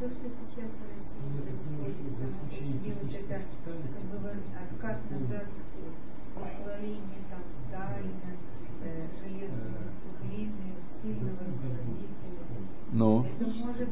То, 0.00 0.10
что 0.10 0.28
сейчас 0.28 0.70
в 0.70 0.84
России 0.94 1.24
происходит, 1.32 2.16
само 2.18 2.34
по 2.44 2.54
себе 2.54 2.94
вот 3.02 3.14
это 3.14 3.40
как 3.64 4.04
бы 4.04 4.18
вот 4.18 4.36
откат 4.54 4.98
назад 5.10 5.46
к 5.46 6.38
восхвалению 6.38 7.24
там 7.30 7.40
Сталина, 7.66 8.36
э, 8.84 9.06
железной 9.18 9.72
дисциплины, 9.80 10.74
сильного 11.04 11.38
руководителя. 11.44 12.44
Ну, 12.92 13.24
Это 13.24 13.43
может 13.54 13.88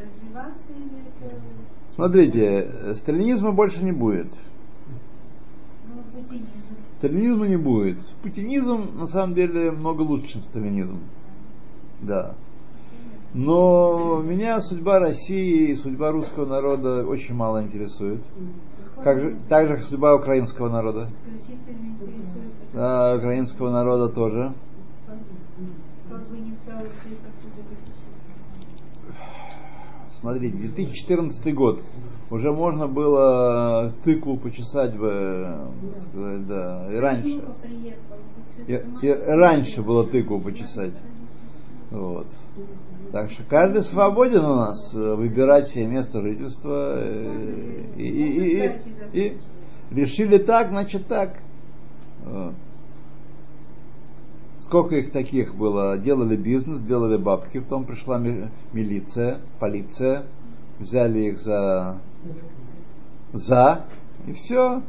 развиваться 0.00 0.68
или 0.70 1.26
это 1.26 1.36
смотрите, 1.94 2.44
э, 2.44 2.94
сталинизма 2.94 3.52
больше 3.52 3.84
не 3.84 3.92
будет. 3.92 4.28
ну, 5.86 6.02
путинизм? 6.10 6.46
Сталинизма 6.98 7.48
не 7.48 7.56
будет. 7.56 7.98
Путинизм 8.22 8.98
на 8.98 9.06
самом 9.06 9.34
деле 9.34 9.70
много 9.70 10.02
лучше, 10.02 10.28
чем 10.28 10.42
сталинизм. 10.42 10.98
Да. 12.00 12.34
Но 13.34 14.22
меня 14.22 14.60
судьба 14.60 15.00
России 15.00 15.70
и 15.70 15.74
судьба 15.74 16.12
русского 16.12 16.46
народа 16.46 17.04
очень 17.04 17.34
мало 17.34 17.62
интересует. 17.62 18.22
Как 19.02 19.20
же, 19.20 19.36
так 19.48 19.66
же, 19.66 19.76
как 19.76 19.84
судьба 19.84 20.14
украинского 20.14 20.68
народа. 20.68 21.10
Да, 22.72 23.16
украинского 23.16 23.70
народа 23.70 24.12
тоже. 24.12 24.54
как 26.08 26.28
бы 26.28 26.36
не 26.38 26.52
стало 26.52 26.82
вытащить. 26.82 28.03
Смотрите, 30.24 30.56
2014 30.56 31.54
год. 31.54 31.82
Уже 32.30 32.50
можно 32.50 32.88
было 32.88 33.92
тыкву 34.04 34.38
почесать 34.38 34.96
бы, 34.96 35.10
э, 35.12 35.66
сказать, 36.00 36.46
да, 36.46 36.88
и 36.90 36.96
раньше. 36.96 37.42
И, 38.66 39.06
и 39.06 39.12
раньше 39.12 39.82
было 39.82 40.06
тыкву 40.06 40.40
почесать. 40.40 40.94
Вот. 41.90 42.26
Так 43.12 43.30
что 43.30 43.42
каждый 43.44 43.82
свободен 43.82 44.44
у 44.44 44.56
нас 44.56 44.94
э, 44.94 45.14
выбирать 45.14 45.68
себе 45.68 45.86
место 45.86 46.22
жительства. 46.22 46.94
э, 46.96 47.84
И, 47.98 48.08
и, 48.08 48.64
и, 48.64 48.66
и- 49.12 49.26
и 49.26 49.36
решили 49.94 50.38
так, 50.38 50.70
значит 50.70 51.06
так. 51.06 51.36
Вот. 52.24 52.54
Сколько 54.64 54.96
их 54.96 55.12
таких 55.12 55.54
было? 55.54 55.98
Делали 55.98 56.36
бизнес, 56.36 56.80
делали 56.80 57.18
бабки, 57.18 57.60
потом 57.60 57.84
пришла 57.84 58.18
ми- 58.18 58.48
милиция, 58.72 59.42
полиция, 59.60 60.24
взяли 60.78 61.24
их 61.24 61.38
за, 61.38 62.00
за 63.34 63.84
и 64.26 64.32
все. 64.32 64.80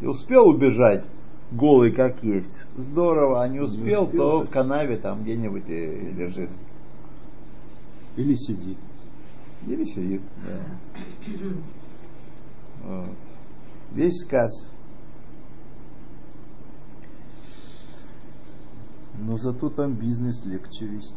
И 0.00 0.06
успел 0.06 0.48
убежать 0.48 1.04
голый 1.50 1.90
как 1.90 2.22
есть. 2.22 2.54
Здорово, 2.76 3.42
а 3.42 3.48
не 3.48 3.58
успел, 3.58 4.04
успел, 4.04 4.06
то 4.06 4.40
так. 4.40 4.48
в 4.48 4.52
канаве 4.52 4.98
там 4.98 5.24
где-нибудь 5.24 5.68
и 5.68 6.12
лежит. 6.12 6.50
Или 8.16 8.34
сидит. 8.34 8.78
Или 9.66 9.82
сидит. 9.82 10.22
да. 10.46 10.60
Вот. 12.84 13.16
Весь 13.92 14.20
сказ. 14.20 14.70
Но 19.18 19.38
зато 19.38 19.70
там 19.70 19.94
бизнес 19.94 20.44
легче 20.44 20.86
вести 20.86 21.14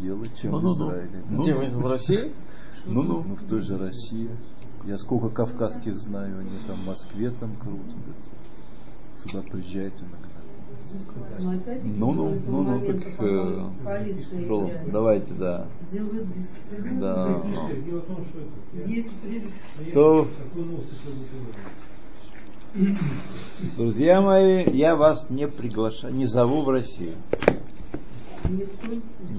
делать, 0.00 0.36
чем 0.40 0.50
в 0.50 0.62
Ну-ну-ну. 0.62 0.72
Израиле. 0.88 1.22
Где 1.30 1.54
вы 1.54 1.66
в 1.66 1.86
России? 1.86 2.32
Ну, 2.86 3.02
ну. 3.02 3.24
Ну, 3.26 3.34
в 3.34 3.42
той 3.44 3.62
же 3.62 3.78
России. 3.78 4.30
Я 4.84 4.98
сколько 4.98 5.28
кавказских 5.28 5.96
знаю, 5.98 6.38
они 6.40 6.50
там 6.66 6.76
в 6.76 6.86
Москве 6.86 7.30
там 7.30 7.54
крутят. 7.56 7.94
Сюда 9.16 9.42
приезжают 9.42 9.94
иногда. 10.00 10.28
Ну, 11.84 12.12
ну, 12.12 12.40
ну, 12.46 12.62
ну, 12.62 12.80
так 12.86 12.96
э, 13.18 13.70
давайте, 14.90 15.34
да. 15.34 15.66
Да. 15.90 17.42
Дело 17.84 18.00
в 18.00 18.06
том, 18.06 18.24
что 18.24 18.38
это, 18.38 18.50
я- 18.74 18.84
Есть 18.84 19.10
пред- 19.20 19.92
То, 19.92 20.26
друзья 23.76 24.20
мои, 24.20 24.64
я 24.72 24.96
вас 24.96 25.30
не 25.30 25.48
приглашаю, 25.48 26.14
не 26.14 26.26
зову 26.26 26.62
в 26.62 26.70
Россию. 26.70 27.14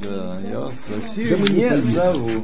Да, 0.03 0.39
я 0.47 0.59
вас 0.59 0.73
в 0.73 1.01
Россию 1.01 1.37
не 1.39 1.81
зову. 1.81 2.43